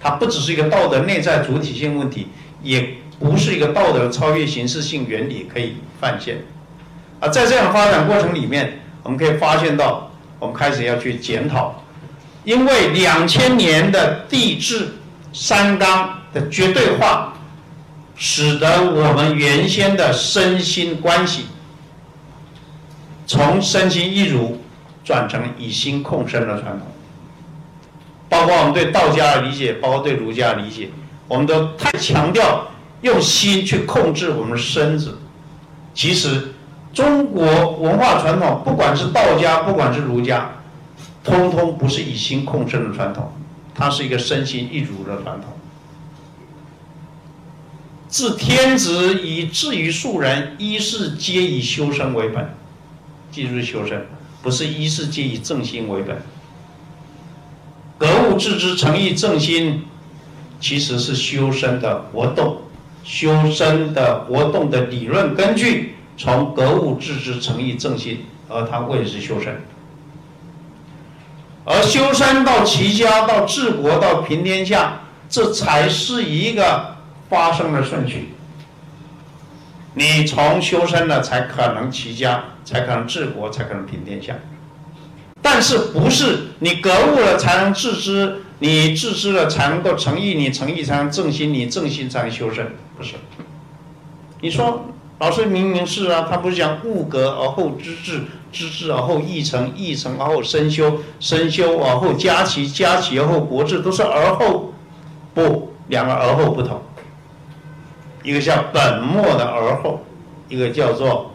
[0.00, 2.28] 它不只是一个道德内在主体性问题，
[2.62, 6.38] 也不是一个道德超越形式性原理可以犯现。
[7.20, 11.84] 啊，在这样发展过程里面，我们可以发现到，我们开始要去检讨，
[12.44, 14.88] 因为两千年的帝制
[15.32, 17.34] 三纲的绝对化，
[18.16, 21.46] 使得我们原先的身心关系，
[23.26, 24.60] 从身心一如，
[25.04, 26.86] 转成以心控身的传统。
[28.28, 30.90] 包括我们对道家的理解，包括对儒家的理解，
[31.26, 32.66] 我们都太强调
[33.02, 35.18] 用心去控制我们的身子。
[35.94, 36.52] 其实，
[36.92, 40.50] 中国文化传统，不管是道家，不管是儒家，
[41.28, 43.30] 通通不是以心控身的传统，
[43.74, 45.52] 它是一个身心一如的传统。
[48.08, 52.54] 自天子以至于庶人，一世皆以修身为本。
[53.30, 54.06] 记住修身，
[54.42, 56.16] 不是一世皆以正心为本。
[57.98, 59.84] 格物致知、诚意正心，
[60.58, 62.62] 其实是修身的活动。
[63.04, 69.60] 修身的活动的理论根据，从格物致知、诚意正心，而它为的是修身。
[71.70, 76.96] 而修身到齐家，到治国，到平天下，这才是一个
[77.28, 78.30] 发生的顺序。
[79.92, 84.32] 你从修身了，才可能齐家，才可能治国，才可能平天下。
[85.42, 93.16] 但是不是你格物了才能致知，你致知了才能够诚意，你诚意才能正心，你正心才能修身，不是？
[94.40, 94.86] 你说
[95.18, 98.22] 老师明明是啊，他不是讲物格而后知至，
[98.52, 104.72] 知至而后意诚，意诚而后身修，身修而后家齐，家齐而后国治，都是而后，
[105.34, 106.80] 不，两个而后不同，
[108.22, 110.00] 一个叫本末的而后，
[110.48, 111.32] 一个叫做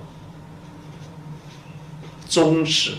[2.28, 2.93] 终始。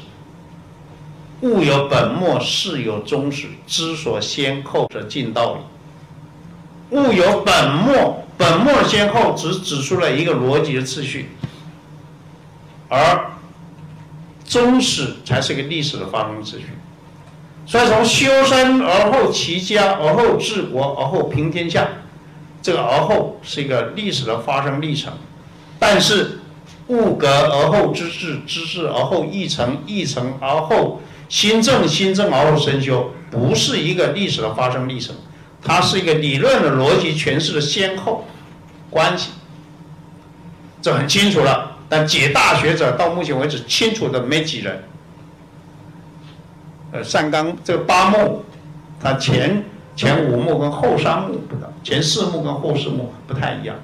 [1.40, 3.48] 物有本末，事有终始。
[3.66, 6.96] 知所先后，则近道矣。
[6.96, 11.30] 物有本末，本末先后只指出了一个逻辑的次序，
[12.88, 13.32] 而
[14.54, 16.66] 终始才是一个历史的发生秩序。
[17.66, 21.88] 所以，从修身而后齐家，而后治国，而后平天下，
[22.62, 25.12] 这个而后是一个历史的发生历程。
[25.80, 26.38] 但是，
[26.86, 31.00] 物格而后知至，知至而后意诚，意诚而后。
[31.28, 35.16] 心正心正而后身修，不是一个历史的发生历程，
[35.60, 38.24] 它是一个理论的逻辑诠释的先后
[38.88, 39.30] 关系，
[40.80, 41.73] 这很清楚了。
[41.96, 44.82] 但解大学者到目前为止清楚的没几人。
[46.90, 48.44] 呃，上纲这个八目，
[49.00, 49.62] 它前
[49.94, 53.76] 前五目跟后三目不同，前四目跟后四目不太一样，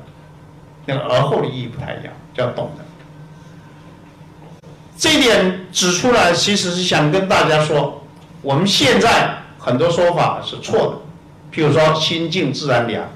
[0.86, 2.84] 那个而后的意义不太一样，就要懂的。
[4.96, 8.02] 这一点指出来，其实是想跟大家说，
[8.42, 10.94] 我们现在很多说法是错的。
[11.52, 13.08] 譬如说“心静自然凉”，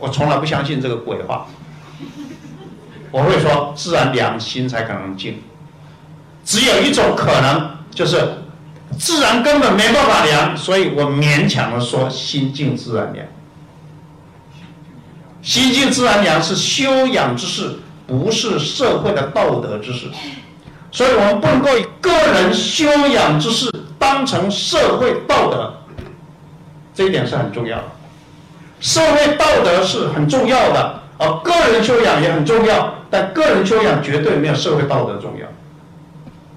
[0.00, 1.46] 我从来不相信这个鬼话。
[3.14, 5.40] 我会说“自然凉，心才可能静”。
[6.44, 8.38] 只有一种可能，就是
[8.98, 13.24] 自然根本没办法量，所以我勉强的说心静自然凉。
[15.42, 20.08] 心静自然凉是修养之事，不是社会的道德之事，
[20.90, 25.72] 所以我们不能够以个人修养之事当成社会道德，
[26.92, 27.84] 这一点是很重要的。
[28.80, 35.46] 社会道德是很重要的，而个人修养也很重要，但个人修养绝对没有社会道德重要。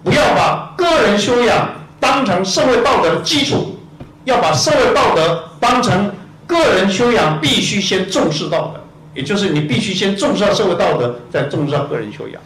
[0.03, 3.77] 不要把个人修养当成社会道德的基础，
[4.25, 6.11] 要把社会道德当成。
[6.47, 8.81] 个人修养必须先重视道德，
[9.13, 12.41] 也就是你必须先重视到社会道德，再重视到个人修养。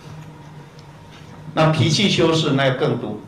[1.54, 3.20] 那脾气修饰那更多，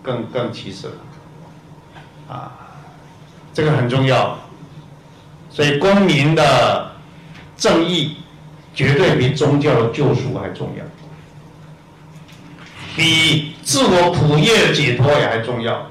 [0.00, 2.52] 更更其次了，啊，
[3.52, 4.38] 这个很重要。
[5.50, 6.92] 所以公民的
[7.56, 8.18] 正义
[8.74, 10.84] 绝对比宗教的救赎还重要，
[12.96, 15.86] 比自我普业解脱也还重要。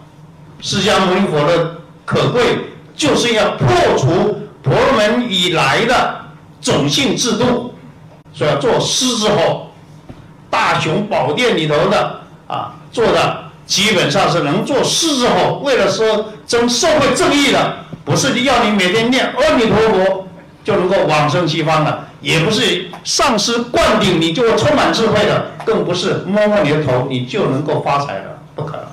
[0.59, 2.41] 释迦牟尼佛的可贵。
[2.93, 3.67] 就是要破
[3.97, 6.19] 除婆罗门以来的
[6.59, 7.73] 种姓制度，
[8.31, 9.71] 所以要做狮子吼，
[10.51, 20.27] 大雄宝殿里头的啊做的基本上是能做狮子吼，为了说争社会正义的，不是要你每天念阿弥陀佛
[20.63, 28.85] 就能够往生西方了，也不是上师灌顶你就会充满智慧的，更不是摸摸你的头你就能够发财的，不可能。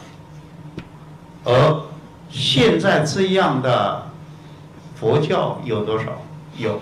[1.45, 1.83] 而
[2.31, 4.07] 现在这样的
[4.95, 6.05] 佛教有多少？
[6.57, 6.81] 有，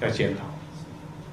[0.00, 0.42] 要检讨，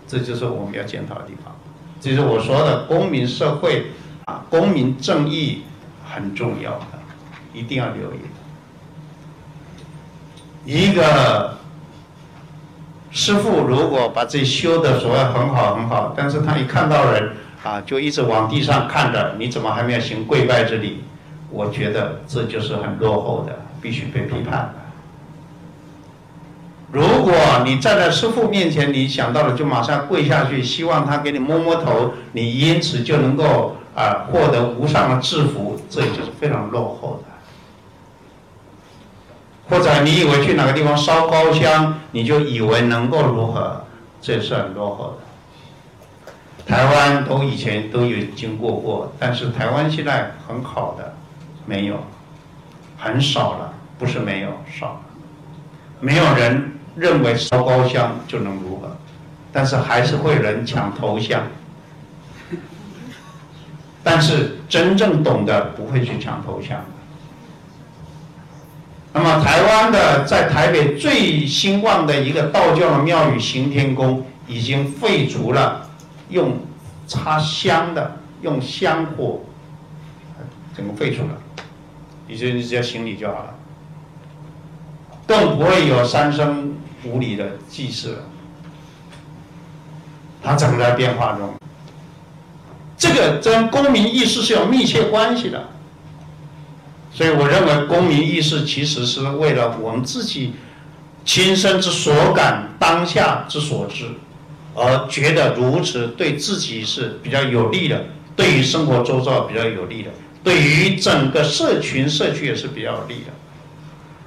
[0.07, 1.55] 这就是我们要检讨的地方。
[1.99, 3.87] 这是我说的公民社会
[4.25, 5.63] 啊，公民正义
[6.03, 6.85] 很重要的，
[7.53, 8.19] 一定要留意。
[10.63, 11.57] 一个
[13.11, 17.31] 师傅如果把这修的所谓很好很好，但是他一看到人
[17.61, 21.03] 啊，就一直往地上看着，你怎么还没有行跪拜之礼？
[21.49, 24.73] 我觉得这就是很落后的，必须被批判的。
[26.93, 27.33] 如果
[27.65, 37.30] 你站在师父面前，你想到了就马上跪下去，希望他给你摸摸头，你因此就能够啊获得无上的制服，这也就是非常落后的。
[39.71, 43.85] 或者你以为去哪个地方烧高香，你就以为能够如何，
[44.21, 46.65] 这也是很落后的。
[46.65, 51.13] 台湾都以前都有经过过，但是台湾现在很好的。
[51.65, 52.03] 没有，
[52.97, 55.01] 很少了，不是没有，少了。
[56.01, 58.97] 没有人认为烧高香就能如何，
[59.53, 61.43] 但是还是会人抢头像。
[64.03, 66.83] 但是真正懂得不会去抢头像。
[69.13, 75.89] 那么台湾的在台北最兴旺的一个道教的庙宇行天宫，已经废除了
[76.29, 76.57] 用
[77.07, 79.41] 插香的，用香火，
[80.75, 81.29] 整个废除了。
[82.27, 83.53] 你就你只要行礼就好了，
[85.27, 88.19] 更不会有三生五礼的祭祀了。
[90.41, 91.53] 它整个在变化中，
[92.97, 95.67] 这个跟公民意识是有密切关系的。
[97.13, 100.53] 所以我认为公民意识其实是为了我们自己
[101.25, 104.05] 亲身之所感、当下之所知，
[104.73, 108.05] 而觉得如此对自己是比较有利的，
[108.35, 110.09] 对于生活周遭比较有利的。
[110.43, 113.31] 对于整个社群社区也是比较有利的，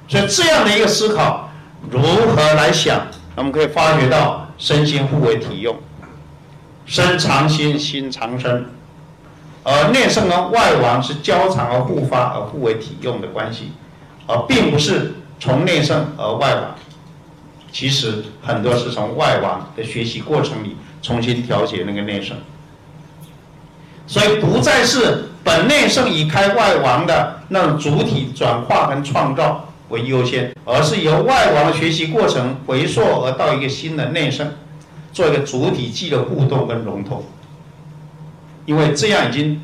[0.07, 1.51] 所以这样的一个思考，
[1.91, 5.75] 如何来想，我们可以发觉到身心互为体用，
[6.85, 8.65] 身藏心，心藏身，
[9.65, 13.71] 而内圣跟外王是交缠而互发而互为体用的关系，
[14.27, 16.75] 而并不是从内圣而外王，
[17.71, 22.37] 其实很多是从外王的学习过程里重新调节那个内圣，
[24.07, 25.25] 所以不再是。
[25.43, 34.47] 本内圣以开外王的那种主体转化跟创造为优先，而是由外王的学习过程回溯而到一个新的内圣，
[35.13, 37.23] 做一个主体际的互动跟融通。
[38.65, 39.61] 因为这样已经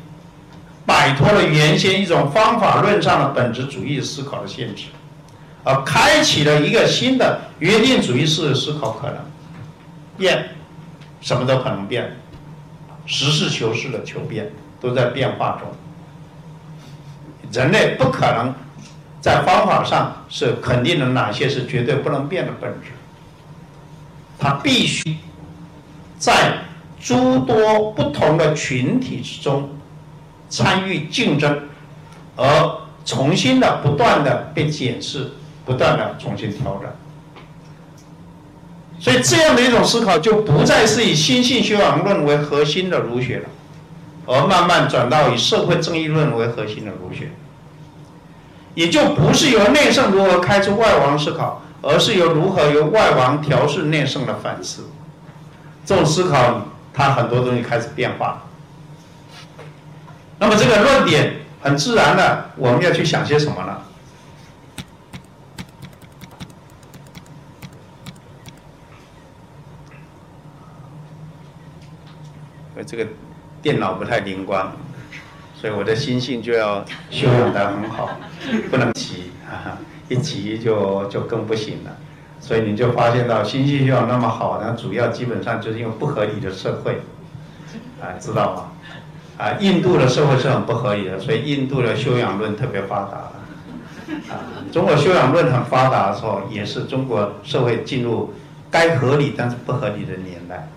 [0.86, 4.86] 摆脱了原先一种方法论上的本质主义思考的限制，
[5.64, 9.16] 而开启了一个新的约定主义式的思考可能。
[10.16, 10.48] 变，
[11.20, 12.16] 什么都可能变，
[13.06, 14.50] 实事求是的求变。
[14.80, 15.72] 都在变化中，
[17.52, 18.52] 人类不可能
[19.20, 22.88] 在方法上是肯定的哪些是绝对不能变的本质，
[24.40, 25.16] 它必须
[26.18, 26.58] 在
[27.02, 29.68] 诸多不同的群体之中
[30.48, 31.62] 参与竞争，
[32.36, 32.46] 而
[33.04, 35.32] 重新的不断的被检视，
[35.64, 36.88] 不断的重新调整。
[39.00, 43.48] 所以这样的一种思考就不再是以心性修养论为核心的儒学了。
[44.24, 47.32] 而慢慢转到以社会正义论为核心的儒学，
[48.76, 54.84] 也就不是由内圣如何开出外王思考，而是由如何由外王调试内圣的反思。
[55.84, 58.42] 这种思考，它很多东西开始变化。
[60.38, 63.82] 那么这个论点很自然的，我们要去想些什么呢？
[72.84, 73.06] 这个
[73.62, 74.72] 电脑不太灵光，
[75.54, 78.18] 所以我的心性就要修养得很好，
[78.70, 79.78] 不能急啊，
[80.08, 81.96] 一急就就更不行了。
[82.42, 87.00] 所以你就发现到心性修养那么好，呢主要基本上就是因为不合理的社会，
[88.00, 88.64] 啊，知道吗？
[89.38, 93.30] 啊，印度的社会是很不合理的，所以印度的修养论特别发达。
[94.28, 98.34] 啊，中国修养论很发达的时候，也是中国社会进入
[98.70, 100.68] 该合理但是不合理的年代，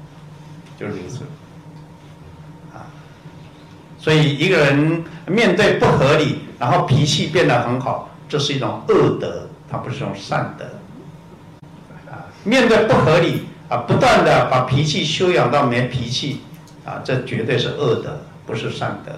[0.80, 1.24] 就是如此。
[2.74, 2.86] 啊
[3.98, 10.66] 所以一个人面对不合理，然后脾气变得很好，这是一种恶德，它不是一种善德。
[12.46, 16.42] 面对不合理啊，不断的把脾气修养到没脾气，
[16.86, 19.12] 啊，这绝对是恶德，不是善德。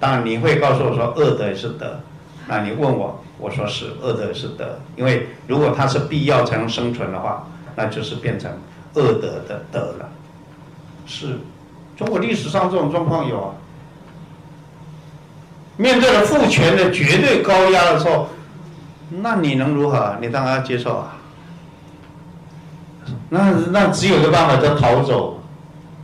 [0.00, 2.00] 当然你会告诉我说恶德也是德，
[2.48, 7.46] 那你问我，我说是恶德是德，因为如果它是必要才能生存的话，
[7.76, 8.50] 那就是变成
[8.94, 10.08] 恶德的德了，
[11.06, 11.38] 是。
[11.96, 13.54] 中国历史上这种状况有啊，
[15.76, 18.28] 面对了父权的绝对高压的时候，
[19.08, 20.16] 那你能如何？
[20.20, 21.16] 你当然要接受啊。
[23.30, 25.42] 那那只有一个办法，叫逃走。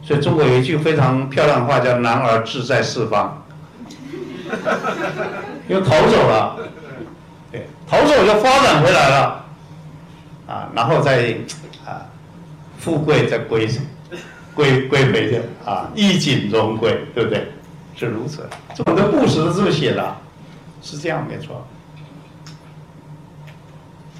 [0.02, 3.44] 所以中国有一句非常漂亮的话，叫“男儿志在四方”，
[5.68, 6.56] 因为逃走了，
[7.52, 9.44] 对，逃走就发展回来了，
[10.46, 11.36] 啊，然后再
[11.84, 12.06] 啊，
[12.78, 13.68] 富贵再归。
[14.54, 17.52] 归归回的啊，衣锦荣归，对不对？
[17.94, 18.44] 是如此。
[18.74, 20.16] 这很多故事都这么写的，
[20.82, 21.64] 是这样没错。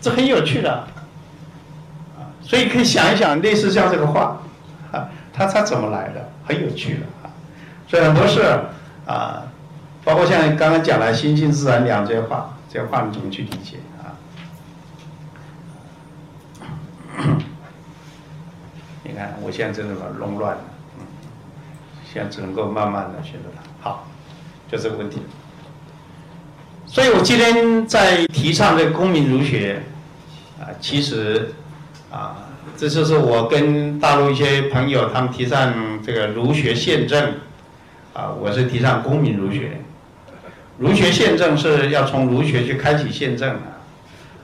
[0.00, 0.86] 这很有趣的，
[2.48, 4.40] 所以可以想一想，类似像这个话
[4.90, 6.32] 啊，它它怎么来的？
[6.46, 7.28] 很有趣的啊。
[7.86, 8.40] 所以很多事
[9.06, 9.42] 啊，
[10.02, 14.16] 包括像刚刚讲的“心性自然凉”这些话，这些话你怎么去理解啊？
[19.04, 19.12] 你？
[19.12, 20.60] 看，我现在真的把弄乱了，
[20.98, 21.04] 嗯，
[22.10, 23.62] 现在只能够慢慢的学着它。
[23.90, 24.06] 好，
[24.72, 25.20] 就这个问题。
[26.86, 29.82] 所以我今天在提倡这个公民儒学，
[30.58, 31.52] 啊，其实，
[32.10, 32.36] 啊，
[32.76, 37.34] 这就是我跟大陆一些朋友他们提倡这个儒学宪政，
[38.14, 39.80] 啊，我是提倡公民儒学。
[40.78, 43.60] 儒学宪政是要从儒学去开启宪政的，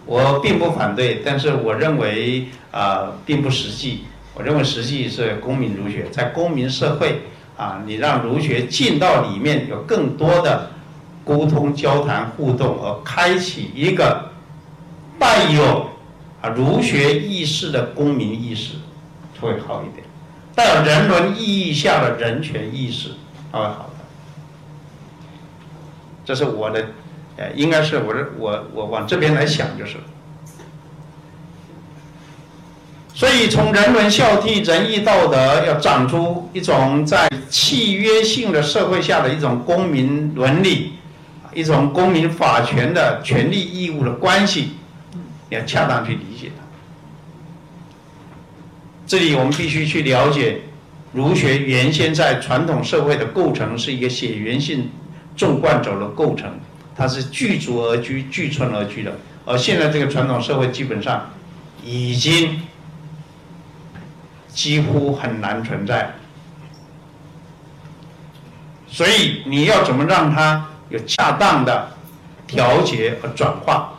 [0.05, 4.05] 我并不反对，但是我认为啊，并不实际。
[4.35, 7.23] 我认为实际是公民儒学，在公民社会
[7.57, 10.71] 啊，你让儒学进到里面，有更多的
[11.25, 14.29] 沟通、交谈、互动，而开启一个
[15.21, 15.89] 带有
[16.45, 18.75] 啊儒学意识的公民意识，
[19.41, 20.05] 会好一点；
[20.55, 23.13] 带有人伦意义下的人权意识，
[23.51, 24.05] 它会好的。
[26.23, 26.85] 这是我的，
[27.39, 29.97] 呃，应该是我的，我我往这边来想就是。
[33.15, 40.95] 所以，从人伦孝悌、仁义道德，要长出一种在契约性的社会下的一种公民伦理，
[41.55, 44.73] 一种公民法权的权利义务的关系，
[45.55, 46.65] 要恰当去理解它。
[49.07, 50.61] 这里我们必须去了解，
[51.13, 54.91] 儒学原先在传统社会的构成是一个血缘性
[55.37, 56.51] 纵贯轴的构成，
[56.95, 61.31] 它是聚族而居、聚村而居的，而现在这个传统社会基本上
[61.83, 62.61] 已经。
[64.55, 66.13] 几乎很难存在，
[68.87, 71.89] 所以你要怎么让它有恰当的
[72.47, 73.94] 调节和转化？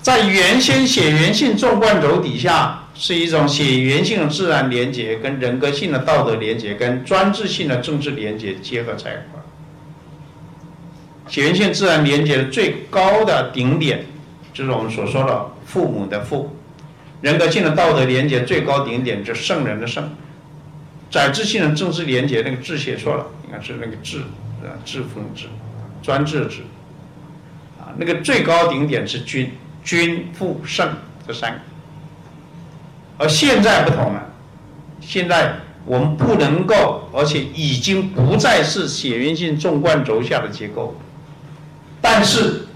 [0.00, 9.44] 在原先血缘性纵贯轴底下，是一种血缘性的自然连结，跟人格性的道德连结，跟专制性的政治连结结合在一块儿。
[11.28, 14.06] 血缘性自然连结的最高的顶点，
[14.54, 16.56] 就是我们所说的父母的父。
[17.20, 20.08] 人格性的道德连接最高顶点就是圣人的圣，
[21.10, 24.18] 载制性的政治连接那个治写错了，应该是那个治，
[24.62, 25.46] 啊，治封治，
[26.00, 26.62] 专制治，
[27.78, 29.50] 啊，那个最高顶点是君，
[29.88, 30.86] 君父圣
[31.26, 31.58] 这三个，
[33.16, 34.22] 而现在不同了，
[35.00, 35.54] 现在
[35.86, 40.94] 我们不能够，而且已经不再是血缘性纵贯轴下的结构，
[42.02, 42.66] 但是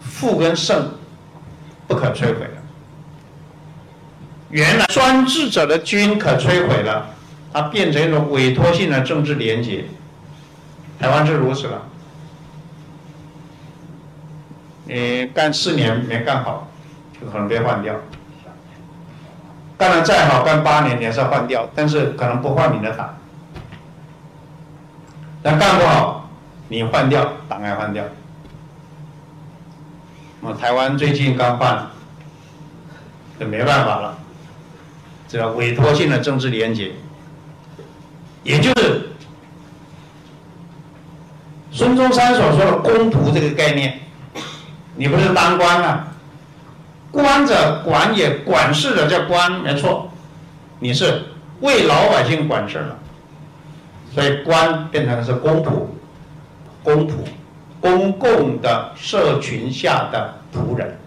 [0.00, 0.92] 父跟圣
[1.88, 2.62] 不可摧毁了。
[4.50, 7.16] 原来专制者的君可摧毁了，
[7.52, 9.86] 它变成一种委托性的政治连结。
[11.00, 11.82] 台湾是如此了，
[14.88, 16.66] 你干四年没干好，
[17.20, 17.92] 就可能被换掉；
[19.76, 23.14] 干的再好，干八年你还是要换掉，但是可能不换你的党。
[25.42, 26.30] 但干不好，
[26.68, 28.02] 你换掉，党也换掉。
[30.40, 31.86] 我台湾最近刚换，
[33.38, 34.18] 这没办法了，
[35.28, 36.92] 这叫委托性的政治连结，
[38.42, 39.04] 也就是。
[41.70, 44.00] 孙中山所说的“公仆”这个概念，
[44.98, 46.08] 你不是当官啊？
[47.12, 50.10] 官者管也，管事的叫官，没错。
[50.80, 51.22] 你是
[51.60, 52.98] 为老百姓管事了，
[54.12, 55.86] 所以官变成是公仆，
[56.82, 57.12] 公仆，
[57.80, 60.98] 公共的社群下的仆人。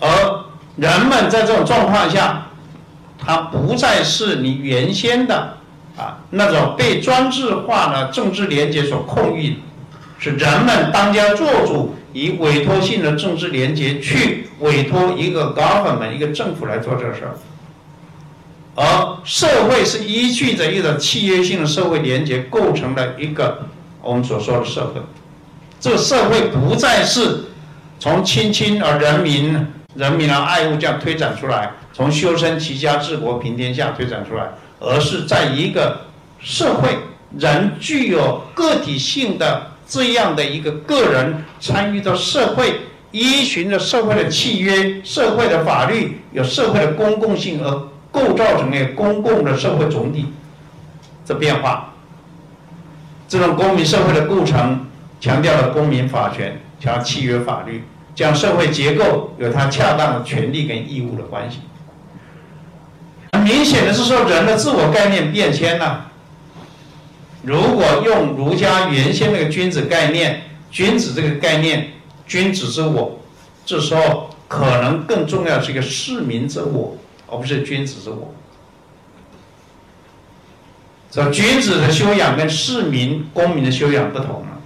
[0.00, 2.48] 而人们在这种状况下，
[3.16, 5.54] 他不再是你原先的。
[5.96, 9.54] 啊，那种被专制化的政治连接所控制，
[10.20, 17.34] 是人们当家作主，以委托性的政治连接去委托一个 government 一个政府来做这事儿，
[18.74, 23.66] 而社会是依据着一种契约性的社会连接构成了一个
[24.02, 25.00] 我们所说的社会，
[25.80, 27.44] 这社会不再是
[27.98, 34.48] 从亲亲而人民，人民而爱物这样推展出来，从修身齐家治国平天下推展出来。
[34.80, 36.02] 而是在一个
[36.38, 36.96] 社会，
[37.36, 50.26] 人具有个体性的这样的一个个人参与到社会，依循着社会的契约、社会的法律，有社会的公共性而构造成的公共的社会总体
[51.24, 51.94] 这变化。
[53.26, 54.86] 这种公民社会的构成，
[55.20, 57.82] 强调了公民法权，强调契约法律，
[58.14, 61.60] 将社会结构有它恰当的权利跟义务的关系。
[63.32, 66.04] 很明显的是说，人的自我概念变迁了。
[67.42, 71.92] 如果用儒家原先那个君子概念，君子这个概念，
[72.26, 73.20] 君子之我，
[73.64, 76.96] 这时候可能更重要是一个市民之我，
[77.28, 78.34] 而不是君子之我。
[81.10, 84.60] 这君子的修养跟市民、公民的修养不同了。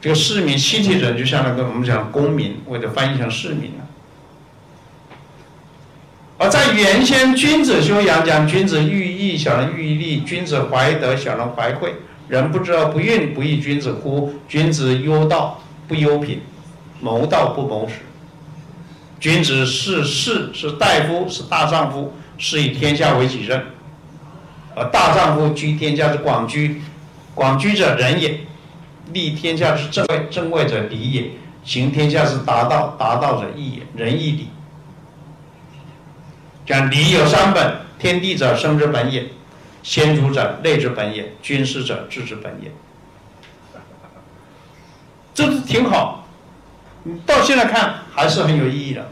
[0.00, 3.83] 这个市民 city 人就像那个我们讲公民，或者翻译成市民了。
[6.36, 11.94] 而在原先，君子修养讲君子喻义，小人喻利；君子怀德，小人怀惠。
[12.26, 14.34] 人不知而不愠，不亦君子乎？
[14.48, 16.38] 君子忧道，不忧贫；
[17.00, 17.94] 谋道，不谋食。
[19.20, 23.62] 君子是士，是大夫，是大丈夫，是以天下为己任。
[24.74, 26.82] 而大丈夫居天下之广居，
[27.32, 28.40] 广居者仁也；
[29.12, 31.22] 立天下之正位，正位者礼也；
[31.62, 33.82] 行天下之达道，达道者义也。
[33.94, 34.48] 仁义礼。
[36.66, 39.24] 讲礼有三本：天地者，生之本也；
[39.82, 42.70] 先祖者，类之本也；君师者，治之本也。
[45.34, 46.26] 这是挺好，
[47.02, 49.08] 你到现在看还是很有意义的。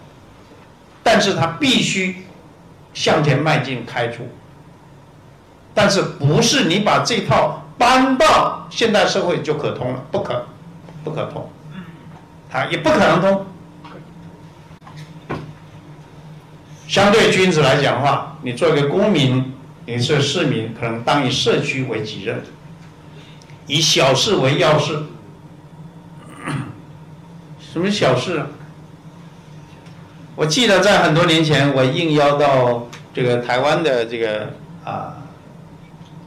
[1.03, 2.25] 但是它必须
[2.95, 4.29] 向前迈进，开出。
[5.75, 10.03] 但是不是你把这套搬到现代社会就可通了？
[10.11, 10.47] 不可，
[11.03, 11.51] 不可通。
[12.51, 13.47] 它也不可能通。
[16.93, 19.51] 相对君子来讲的话，你做一个公民，
[19.87, 22.43] 你是市民，可能当以社区为己任，
[23.67, 25.03] 以小事为要事。
[27.59, 28.41] 什么小事？
[28.41, 28.47] 啊
[30.37, 34.51] 我记得在很多年前，我应邀到这个台湾的这个
[34.85, 35.17] 啊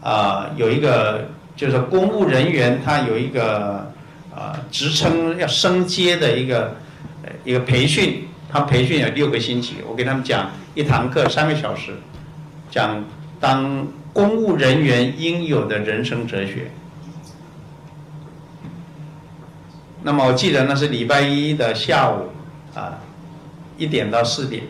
[0.02, 3.92] 啊，有一个就是公务人员，他有一个
[4.34, 6.76] 啊职称要升阶的一个
[7.44, 8.28] 一个培训。
[8.56, 11.98] 他培训有六个星期，我给他们讲一堂课三个小时，
[12.72, 13.04] 讲
[13.38, 16.72] 当公务人员应有的人生哲学。
[20.04, 22.30] 那么我记得那是礼拜一的下午，
[22.74, 22.98] 啊，
[23.78, 24.64] 一点到四点，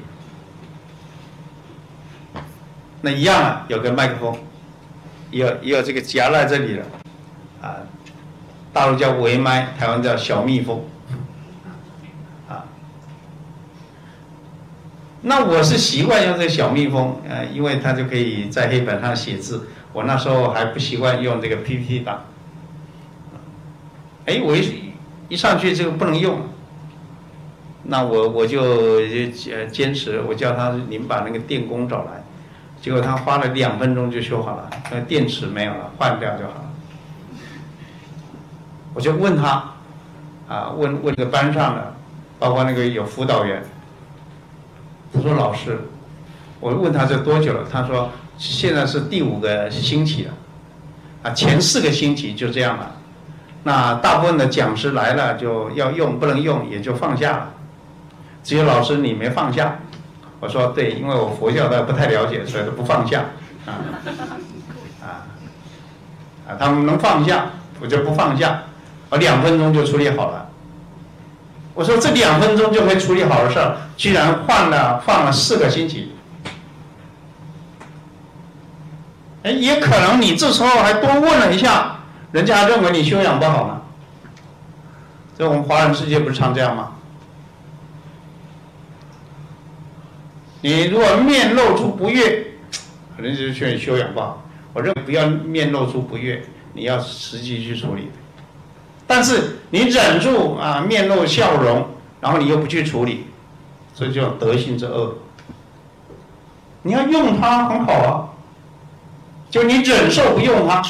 [3.01, 4.35] 那一样啊，有个麦克风，
[5.29, 6.83] 有也有这个夹在这里的，
[7.61, 7.77] 啊，
[8.73, 10.83] 大陆叫围麦，台湾叫小蜜蜂。
[15.27, 19.67] 那我是习惯用这个小蜜蜂，呃，因为它就可以在黑板上写字。
[19.91, 22.25] 我那时候还不习惯用这个 PPT 档。
[24.27, 24.93] 哎，我一
[25.29, 26.41] 一上去这个不能用，
[27.85, 28.61] 那我我就
[29.51, 32.23] 呃坚持，我叫他你们把那个电工找来。
[32.79, 36.71] 结果他花了两分钟就修好了，那电池没有了，换掉就好了。
[38.93, 39.73] 我就问他，
[40.47, 41.95] 啊，问问这个班上的，
[42.37, 43.63] 包括那个有辅导员。
[45.15, 45.79] 他说：“老师，
[46.59, 47.65] 我问他这多久了？
[47.71, 50.33] 他说现在是第五个星期了，
[51.23, 52.91] 啊，前四个星期就这样了。
[53.63, 57.49] 那大部分的讲师来了就要用，不能用也就放下了。
[58.43, 59.79] 只有老师你没放下。
[60.39, 63.25] 我说对，因为我佛教的不太了解，所以都不放下。
[63.65, 63.71] 啊
[65.01, 65.07] 啊
[66.47, 66.55] 啊！
[66.59, 67.47] 他们能放下，
[67.79, 68.63] 我就不放下。
[69.09, 70.44] 我两分钟就处理好了。
[71.75, 76.13] 我说这两分钟就可以处理好的事儿，居然换了放了四个星期。
[79.43, 81.99] 哎，也可能你这时候还多问了一下，
[82.31, 83.81] 人家认为你修养不好呢。
[85.37, 86.93] 在我们华人世界不是常这样吗？
[90.61, 92.53] 你如果面露出不悦，
[93.17, 94.43] 人家就是劝你修养不好。
[94.73, 96.43] 我认为不要面露出不悦，
[96.73, 98.09] 你要实际去处理。
[99.07, 101.87] 但是你忍住啊，面露笑容，
[102.19, 103.27] 然后你又不去处理，
[103.93, 105.15] 这叫德性之恶。
[106.81, 108.29] 你要用它很好啊，
[109.49, 110.81] 就你忍受不用它，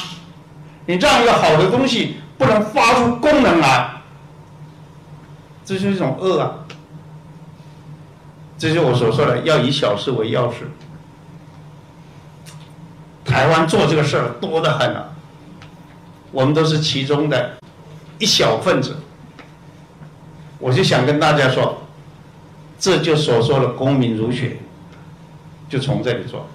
[0.86, 4.02] 你这样一个好的东西不能发出功能来，
[5.64, 6.52] 这就是一种恶啊。
[8.58, 10.70] 这就是我所说的，要以小事为要事。
[13.24, 15.08] 台湾做这个事儿多得很啊，
[16.32, 17.56] 我们都是其中的。
[18.18, 18.96] 一小分子，
[20.58, 21.82] 我就想跟大家说，
[22.78, 24.56] 这就所说的公民如血，
[25.68, 26.46] 就从这里做。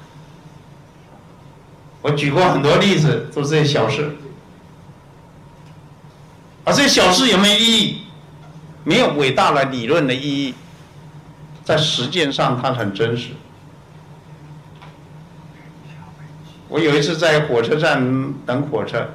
[2.01, 4.15] 我举过很多例子，都是这些小事，
[6.63, 8.01] 而这些小事有没有意义？
[8.83, 10.55] 没有伟大的理论的意义，
[11.63, 13.29] 在实践上它很真实。
[16.67, 19.07] 我有一次在火车站等火车。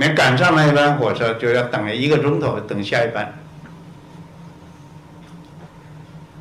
[0.00, 3.34] 没赶上那一班火车，就要等了一个钟头等下一班。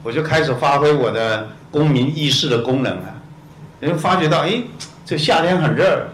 [0.02, 3.20] 我就开始发挥我的公民意识的功能啊，
[3.82, 4.64] 人发觉到，哎，
[5.06, 6.08] 这夏天很热，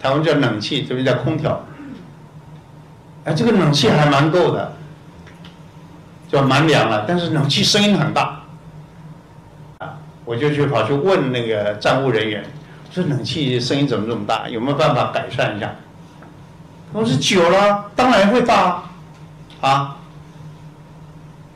[0.00, 1.64] 台湾叫冷气，这边叫空调，
[3.22, 4.72] 哎，这个冷气还蛮够的，
[6.28, 8.42] 就蛮凉了，但是冷气声音很大，
[9.78, 9.94] 啊，
[10.24, 12.44] 我就去跑去问那个站务人员，
[12.90, 15.72] 说冷气声音怎么这么大，有没有办法改善一下？
[16.92, 18.82] 我说久了，当然会大，
[19.60, 19.96] 啊！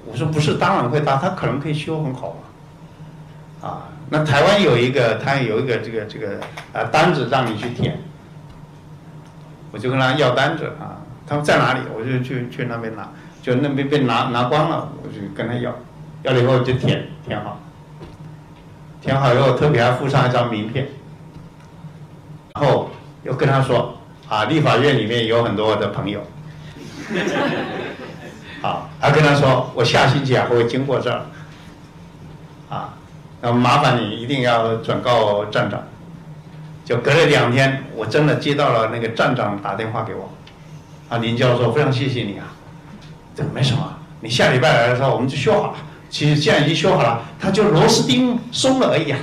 [0.04, 2.36] 我说不是，当然会大，他可能可以修很好
[3.62, 3.88] 嘛，啊！
[4.10, 6.38] 那台湾有一个，他有一个这个这个
[6.74, 7.98] 啊单子让你去填，
[9.70, 13.08] 我就跟他要单子啊，他说在哪里，我就去去那边拿，
[13.40, 15.74] 就那边被拿拿光了，我就跟他要，
[16.24, 17.58] 要了以后就填填好，
[19.00, 20.88] 填好以后特别还附上一张名片，
[22.54, 22.90] 然后
[23.22, 23.96] 又跟他说。
[24.32, 26.22] 啊，立法院里面有很多的朋友，
[28.62, 31.26] 好， 他跟他说，我下星期啊会经过这儿，
[32.70, 32.94] 啊，
[33.42, 35.82] 那麻烦你一定要转告站长。
[36.82, 40.32] 就隔了两天，我真的接到了那个站长打电话给我，
[41.10, 42.46] 啊，林教授，非常谢谢你啊，
[43.36, 45.74] 这没什么，你下礼拜来的时候我们就修好了，
[46.08, 49.18] 其实现在已经修好了，它就螺丝钉松了而已啊。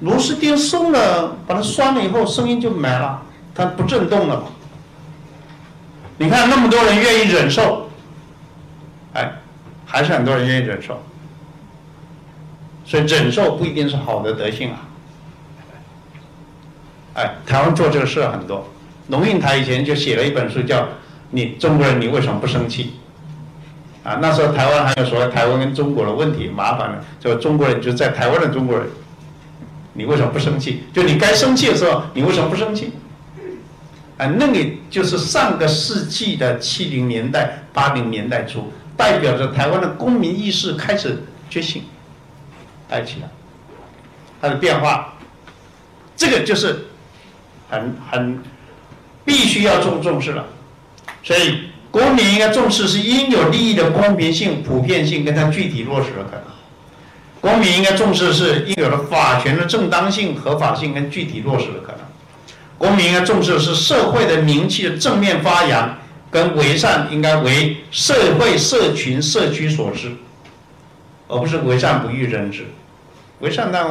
[0.00, 3.22] 螺丝钉松了，把它拴了以后，声音就没了，
[3.54, 4.44] 它不震动了嘛。
[6.16, 7.90] 你看那么多人愿意忍受，
[9.12, 9.32] 哎，
[9.84, 11.00] 还是很多人愿意忍受。
[12.84, 14.76] 所以忍受不一定是好的德性啊。
[17.14, 18.66] 哎，台湾做这个事很多，
[19.08, 20.78] 龙应台以前就写了一本书，叫
[21.30, 22.94] 《你中国人你为什么不生气》。
[24.08, 28.88] 啊，那时候台湾还有所谓台湾跟中国的问题，麻烦了，就中国人就在台湾的中国人。
[29.92, 30.84] 你为什么不生气？
[30.92, 32.92] 就你该生气的时候，你为什么不生气？
[34.16, 34.58] 啊，那个
[34.90, 41.82] 就是上个世纪的七零年代、八零年代初，代表着台湾的公民意识开始觉醒，
[42.88, 43.28] 带起来，
[44.40, 45.14] 它的变化，
[46.16, 46.86] 这个就是
[47.70, 48.42] 很很
[49.24, 50.44] 必须要重重视了。
[51.22, 56.44] 所以，公民应该重视是应有利益的公平性、普遍性跟它具体落实的可能。
[57.40, 62.00] 公民应该重视的是应有的法权的正当性、合法性跟具体落实的可能。
[62.76, 65.98] 公民应该重视的是社会的名气的正面发扬
[66.30, 70.12] 跟为善，应该为社会、社群、社区所知，
[71.28, 72.66] 而不是为善不欲人知。
[73.38, 73.86] 为善但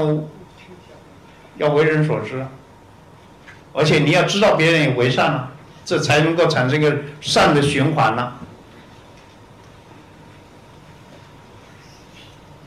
[1.57, 2.45] 要为人所知，
[3.73, 5.51] 而且你要知道别人也为善了，
[5.83, 8.31] 这才能够产生一个善的循环呢。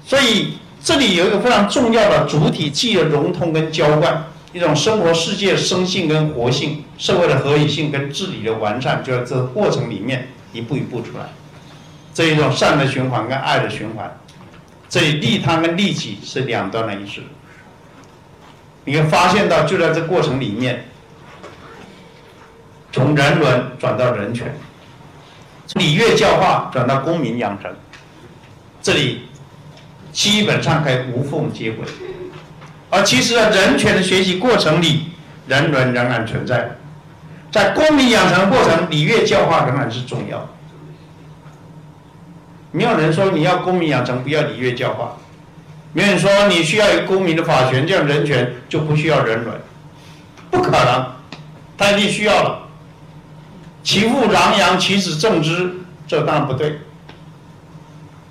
[0.05, 0.59] 所以。
[0.83, 11.25] 这里有一个非常重要的主体记忆的融通跟浇灌，一种生活世界生性跟活性，社会的合理性跟治理的完善，就在这过程里面一步一步出来，
[12.13, 14.13] 这一种善的循环跟爱的循环，
[14.89, 17.21] 这里利他跟利己是两端的意思。
[18.85, 20.85] 你会发现到，就在这过程里面，
[22.91, 24.53] 从人伦转到人权，
[25.75, 27.73] 礼乐教化转到公民养成，
[28.83, 29.23] 这里
[30.13, 31.85] 基本上可以无缝接轨。
[32.91, 35.13] 而其实，在人权的学习过程里，
[35.47, 36.77] 人伦仍然存在，
[37.51, 40.47] 在公民养成过程，礼乐教化仍然是重要。
[42.71, 45.17] 没有人说你要公民养成，不要礼乐教化。
[45.95, 49.55] 没有人说你需要一个公民的法权，这样人权就不需要人伦，
[50.51, 51.07] 不可能，
[51.77, 52.69] 他一定需要了。
[53.83, 55.71] 其父攘羊，其子正之，
[56.07, 56.79] 这当然不对。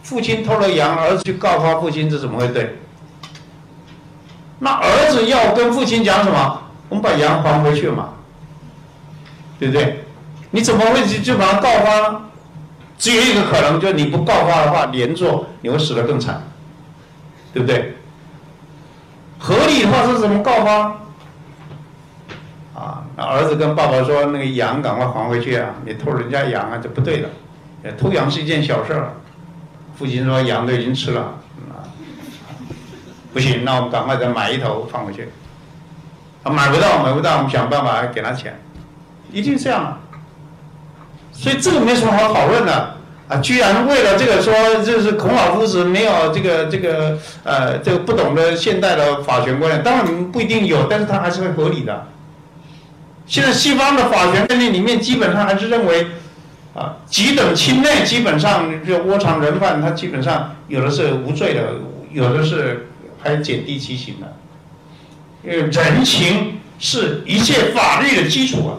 [0.03, 2.78] 父亲偷了羊，儿子去告发父亲，这怎么会对？
[4.60, 6.61] 那儿子要跟父亲讲什么？
[6.90, 8.10] 我们把羊还回去嘛，
[9.57, 10.03] 对不对？
[10.52, 12.22] 你怎么会就就把他告发？
[12.98, 16.41] 只有一个可能，就是你不告发的话，连坐你会死得更惨。
[17.53, 17.95] 对不对？
[19.38, 20.95] 合理的话是怎么告发？
[22.73, 25.69] 啊，那儿子跟爸爸说：“那个羊赶快还回去啊！
[25.86, 27.30] 你偷人家羊啊，这不对的。
[27.98, 29.11] 偷羊是一件小事儿。”
[30.02, 31.22] 父亲说：“羊都已经吃了，
[31.69, 31.86] 啊，
[33.32, 35.30] 不行，那我们赶快再买一头放回去。
[36.41, 38.60] 啊，买不到，买不到，我们想办法给他钱，
[39.32, 39.99] 一定这样。
[41.32, 42.95] 所以这个没什么好讨论的。”
[43.30, 52.07] 啊，居然为了这个说，就是孔老夫子没有这个这个呃，这个不懂得现代的法权观念，当然不一定有，但是他还是会合理的。
[53.28, 56.07] 现在西方的法权概念里面，基本上还是认为，
[56.73, 61.73] 啊，几等亲内基本上就窝藏人犯，他基本上有的是无罪的，
[62.11, 62.88] 有的是
[63.22, 64.38] 还减低其刑的。
[65.43, 68.72] 因为人情是一切法律的基础啊，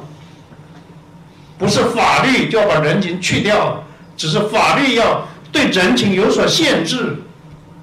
[1.58, 3.84] 不是法律就要把人情去掉。
[4.14, 7.16] 只是法律要对人情有所限制，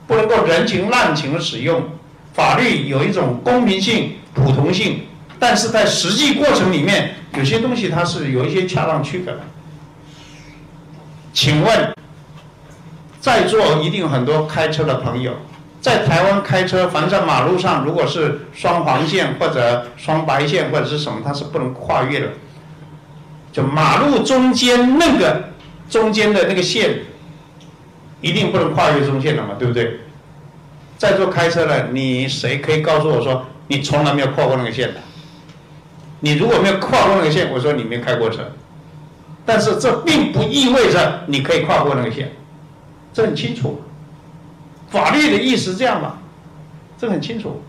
[0.07, 1.84] 不能够人情滥情的使用。
[2.34, 5.02] 法律有一种公平性、普通性，
[5.40, 9.41] 但是在实际过程里面，有些东西它是有一些恰当区隔的。
[11.41, 11.94] 请问，
[13.22, 15.32] 在座一定很多开车的朋友，
[15.80, 22.28] 在台湾开车，凡在马路上，如果是双黄线或者双白线或者是什么，它是不能跨越的。
[23.53, 25.45] 就马路中间那个。
[25.90, 26.99] 中间的那个线
[28.22, 30.02] 一定不能跨越中线的嘛，对不对？
[30.98, 34.99] 在座开车的，你谁可以告诉我说你从来没有跨过那个线的？
[36.20, 38.52] 你如果没有跨过那个线，我说你没开过车。
[39.49, 42.31] 但是这并不意味着你可以跨过那个线，
[43.11, 43.81] 这很清楚。
[44.91, 46.19] 法律的意思这样嘛，
[46.99, 47.59] 这很清楚。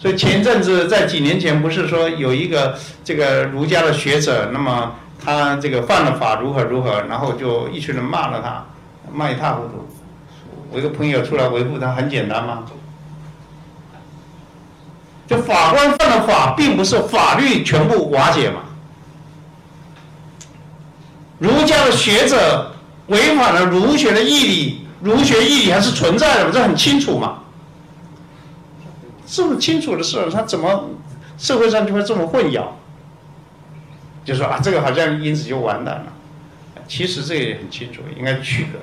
[0.00, 4.92] 所以前阵子在几年前不是说有一个这个儒家的学者，那么。
[5.24, 8.66] 他这个犯了法如何如何，然后就一群人骂了他，
[9.12, 9.86] 骂一塌糊涂。
[10.72, 12.64] 我一个朋友出来维护他，很简单吗？
[15.28, 18.62] 就法官犯了法，并不是法律全部瓦解嘛。
[21.42, 22.70] 儒家的学者
[23.08, 27.40] 违反了儒学的义理，儒学义理还是存在的，这很清楚嘛。
[29.26, 30.90] 这么清楚的事，他怎么
[31.36, 32.66] 社会上就会这么混淆？
[34.24, 36.04] 就说啊，这个好像因此就完蛋了。
[36.86, 38.78] 其实这个也很清楚，应该区隔。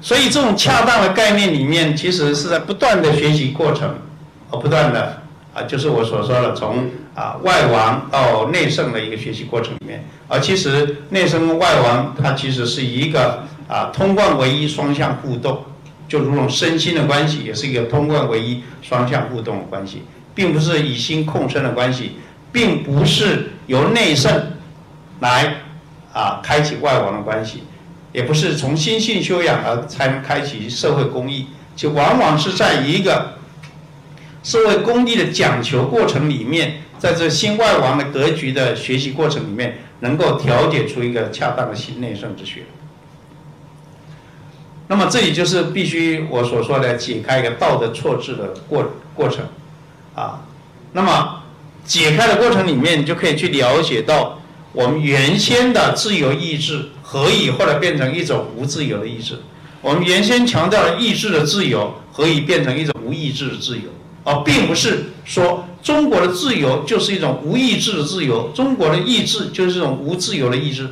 [0.00, 3.98] 所以这种恰当的概念里面，其实是在不断的学习过程，
[4.50, 5.22] 而不断的
[5.56, 10.04] 啊，就是我所说的从啊外王到内圣的一个学习过程里面。
[10.28, 15.64] 而其实内圣跟外王，它其实是一个啊通贯唯一双向互动，
[16.06, 20.02] 就如同身心的关系，也是一个通贯唯一双向互动的关系，
[20.34, 22.18] 并不是以心控身的关系。
[22.52, 24.32] 并不是由内圣
[25.20, 25.56] 来
[26.14, 27.64] 啊开启外王的关系，
[28.12, 33.34] 也不是从心性修养而才能开启社会公益，就往往是在一个
[34.46, 42.62] 社会公益的讲求过程里面，在这新外王的格局的学习过程里面，能够调节出一个恰当的心内圣之学。
[44.86, 49.46] 那么这里就是必须我所说的解开一个道德错置的过过程
[50.14, 50.44] 啊，
[50.92, 51.42] 那么。
[51.84, 54.40] 解开的过程里面，就可以去了解到，
[54.72, 59.38] 我们原先的自由意志何以后来变成一种无自由的意志？
[59.82, 63.84] 我们原先强调的意志的自由，何以变成一种无意志的自由？
[64.26, 70.90] 而并不是说中国的自由就是一种无意志的自由，中国的意志就是这种无自由的意志。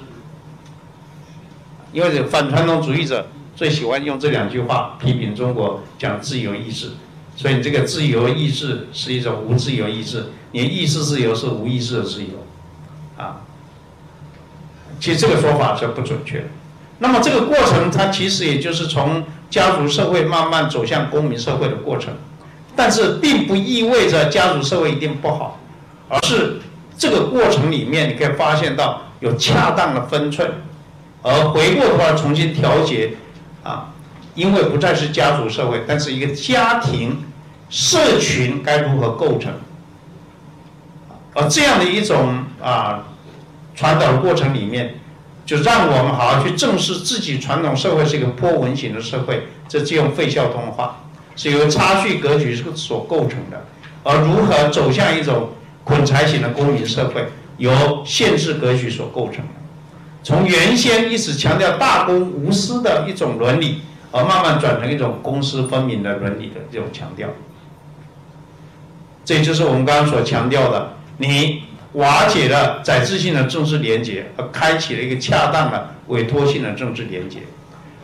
[1.92, 6.92] 因为反传统主义者最喜欢用这两句话批评中国，讲自由意志。
[7.36, 12.28] 所以你这个自由意志是一种无自由意志，你意志自由是无意志的自由，
[13.16, 13.42] 啊，
[15.00, 16.44] 其实这个说法是不准确的。
[17.00, 22.14] 那么这个过程，它其实也就是从家族社会慢慢走向公民社会的过程，
[22.76, 25.58] 但是并不意味着家族社会一定不好，
[26.08, 26.60] 而是
[26.96, 30.50] 这个过程里面你可以发现到有恰当的分寸，
[31.22, 33.14] 而回过头来重新调节，
[33.62, 33.92] 啊，
[34.34, 37.22] 因为不再是家族社会，但是一个家庭
[37.70, 39.52] 社群该如何构成，
[41.34, 43.04] 而这样的一种啊
[43.74, 44.94] 传导的过程里面。
[45.46, 51.03] 就让我们好好去正视自己传统社会是一个波纹型的社会，这就用费孝通的话，
[51.36, 53.64] 是由差序格局所构成的，
[54.02, 55.50] 而如何走向一种
[55.84, 57.24] 捆财型的公民社会，
[57.58, 59.60] 由限制格局所构成的，
[60.22, 67.28] 从原先一直强调大公无私的一种伦理，而慢慢转成一种公私分明的伦理的这种强调，
[69.24, 71.62] 这就是我们刚刚所强调的，你。
[71.94, 77.38] 瓦解了载质性的政治连结，而开启了一个恰当的委托性的政治连结，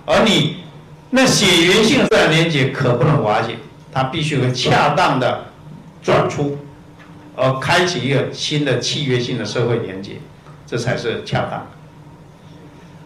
[0.07, 0.59] 而你
[1.11, 3.57] 那血缘性自然连结可不能瓦解，
[3.93, 5.47] 它必须有个恰当的
[6.03, 6.59] 转出，
[7.37, 10.12] 而开启一个新的契约性的社会连接，
[10.66, 11.66] 这才是恰当的。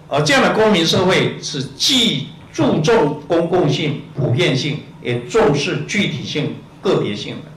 [0.09, 7.51] 而这样的公民社会是既注重公共性、普遍性，也重视具体性、个别性的，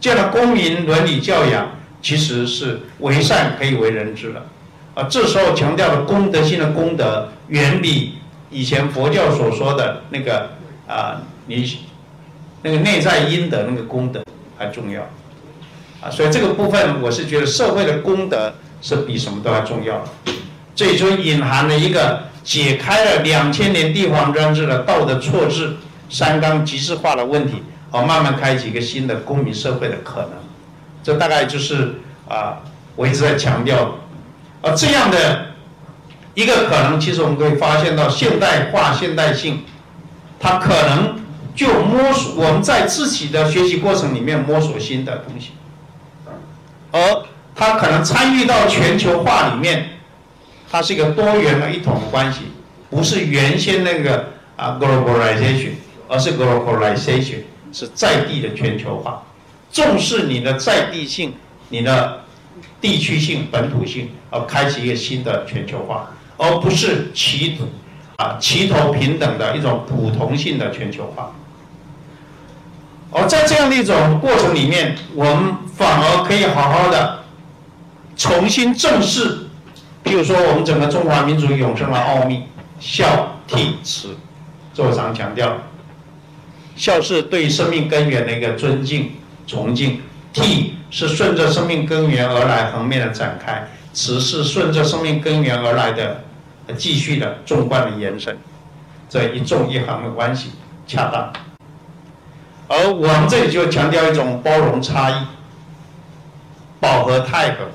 [0.00, 1.68] 这样的公民伦理教养。
[2.02, 4.46] 其实是为善可以为人知的，
[4.92, 8.18] 啊，这时候强调的功德性的功德，远比
[8.54, 10.50] 以前佛教所说的那个
[10.86, 11.78] 啊，你
[12.62, 14.22] 那个内在因的那个功德
[14.56, 15.02] 还重要，
[16.00, 19.96] 啊，所以这个部分我是觉得社会的功德是比什么都还重要。
[19.98, 20.32] 的，
[20.76, 25.76] 这也就隐含了一个解开了两千年帝皇专制的道德错置、
[26.08, 30.30] 三纲极致化的问题，好，慢慢开启一个新的公民社会的可能。
[31.02, 31.96] 这大概就是
[32.28, 32.60] 啊，
[32.94, 33.96] 我一直在强调，
[34.62, 35.48] 而这样的
[36.34, 39.64] 一个可能，其实我们可以发现到现代化、现代性，
[40.40, 41.20] 它可能
[41.54, 45.50] 就摸索我们在自己的学习过程里面摸索新的东西，
[46.90, 47.22] 而
[47.54, 49.90] 它可能参与到全球化里面，
[50.70, 52.40] 它是一个多元的一统的关系，
[52.90, 55.70] 不是原先那个啊 globalization，
[56.08, 59.22] 而是 globalization 是在地的全球化。
[59.70, 61.34] 重视你的在地性、
[61.68, 62.20] 你的
[62.80, 67.58] 地区性、本土性，而开启一个新的全球化，而不是齐
[68.16, 71.32] 啊齐头平等的一种普通性的全球化。
[73.10, 77.20] 而在这样的一种过程里面，我们反而可以好好的
[78.16, 79.46] 重新正视，
[80.02, 82.44] 譬如说我们整个中华民族永生的奥秘，
[82.80, 84.16] 孝悌慈，
[84.72, 85.58] 这我常强调，
[86.76, 89.12] 孝是对生命根源的一个尊敬。
[89.46, 90.00] 崇敬，
[90.32, 96.24] 悌是顺着生命根源而来横面的展开，慈是顺着生命根源而来的
[96.76, 98.36] 继续的纵贯的延伸，
[99.08, 100.50] 这一纵一横的关系
[100.86, 101.32] 恰当。
[102.66, 105.14] 而我们这里就强调一种包容差异，
[106.80, 107.68] 饱和太和，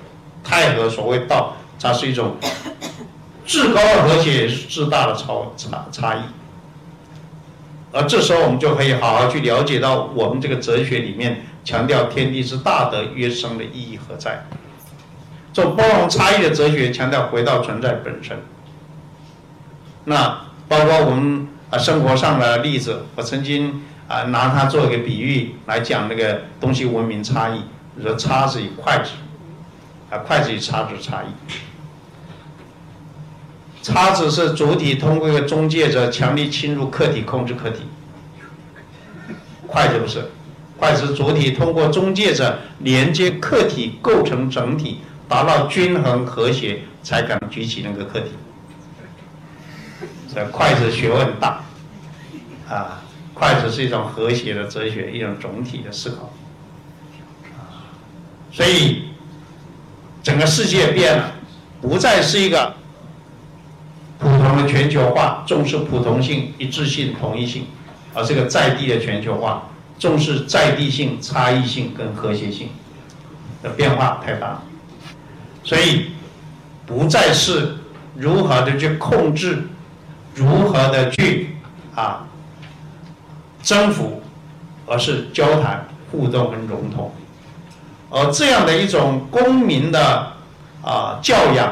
[0.43, 2.35] 太和所谓道，它是一种
[3.45, 6.19] 至高的和谐，也是至大的超差差异。
[7.91, 11.45] 而这时候我们就可以好好去了解到我们这个哲学里面。
[11.65, 14.43] 强调天地之大德约生的意义何在？
[15.51, 18.37] 这种包容差异的哲学，强调回到存在本身。
[20.05, 27.59] 那包括我们啊生活上的例子，我曾经啊拿它做一个比喻来讲那个东西文明差异，
[27.95, 29.11] 比如说叉子与筷子，
[30.09, 31.27] 啊筷子与叉子差异。
[33.81, 37.83] 叉子是主体通过一个中介者强力侵入客体控制客体，
[39.67, 40.25] 筷子不是。
[40.77, 48.31] 筷子主体通过中介者连接客体构成整体，达到均衡和谐，才敢举起那个客体。
[50.33, 51.61] 这筷子学问大，
[52.67, 53.01] 啊，
[53.35, 56.33] 筷子是一种和谐的哲学，一种总体的思考。
[58.51, 59.09] 所以，
[60.23, 61.31] 整个世界变了，
[61.79, 62.73] 不再是一个
[64.17, 67.67] 普通的全球化，重视普通性、一致性、统一性，
[68.15, 69.69] 而是个在地的全球化。
[69.99, 72.69] 重视在地性、差异性跟和谐性
[73.61, 74.61] 的变化太大，
[75.69, 76.09] 所以
[76.87, 77.77] 不再是
[78.15, 79.67] 如何的去控制，
[80.33, 81.55] 如何的去
[81.93, 82.25] 啊
[83.61, 84.23] 征服，
[84.87, 87.13] 而是交谈、互动跟融通。
[88.09, 90.31] 而这样的一种公民的
[90.81, 91.71] 啊教养，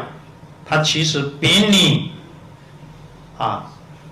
[0.63, 2.11] 它其实比你
[3.35, 3.65] 啊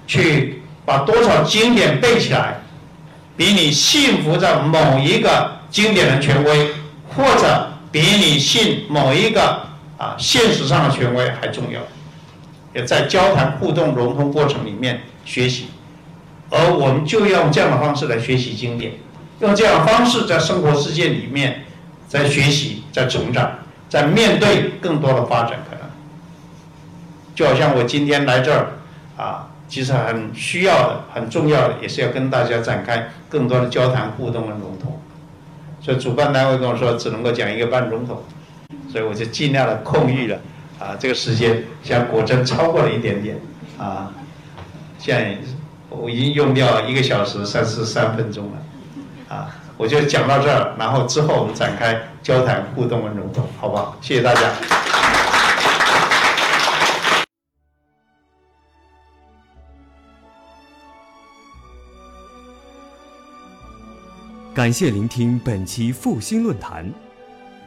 [0.07, 2.59] 去把多少经典背起来。
[3.37, 6.71] 比你信服着某一个经典的权威，
[7.13, 9.59] 或者比你信某一个
[9.97, 11.81] 啊现实上的权威还重要，
[12.73, 15.67] 也在交谈、互动、融通过程里面学习，
[16.49, 18.93] 而我们就用这样的方式来学习经典，
[19.39, 21.63] 用这样的方式在生活世界里面，
[22.07, 23.51] 在学习，在成长，
[23.89, 25.85] 在面对更多的发展可能。
[27.33, 28.67] 就好像我今天来这儿，
[29.17, 34.99] 啊，其实很需要的、很重要的，也是要跟大家展开更多的交谈、互动跟融通。
[35.81, 38.23] 所以主办单位跟我说，只能够讲一个半钟头，
[38.95, 40.39] 所以我就尽量的控预了，
[40.79, 43.37] 啊，这个时间，现在果真超过了一点点，
[43.77, 44.09] 啊，
[44.97, 45.37] 现在。
[45.89, 53.97] 我已经用掉一个小时三十三分钟了，啊，我就讲到这儿，然后之后我们展开交谈、互动和融通，好不好？
[54.01, 54.41] 谢谢大家。
[64.53, 67.04] 感谢聆听本期复兴论坛。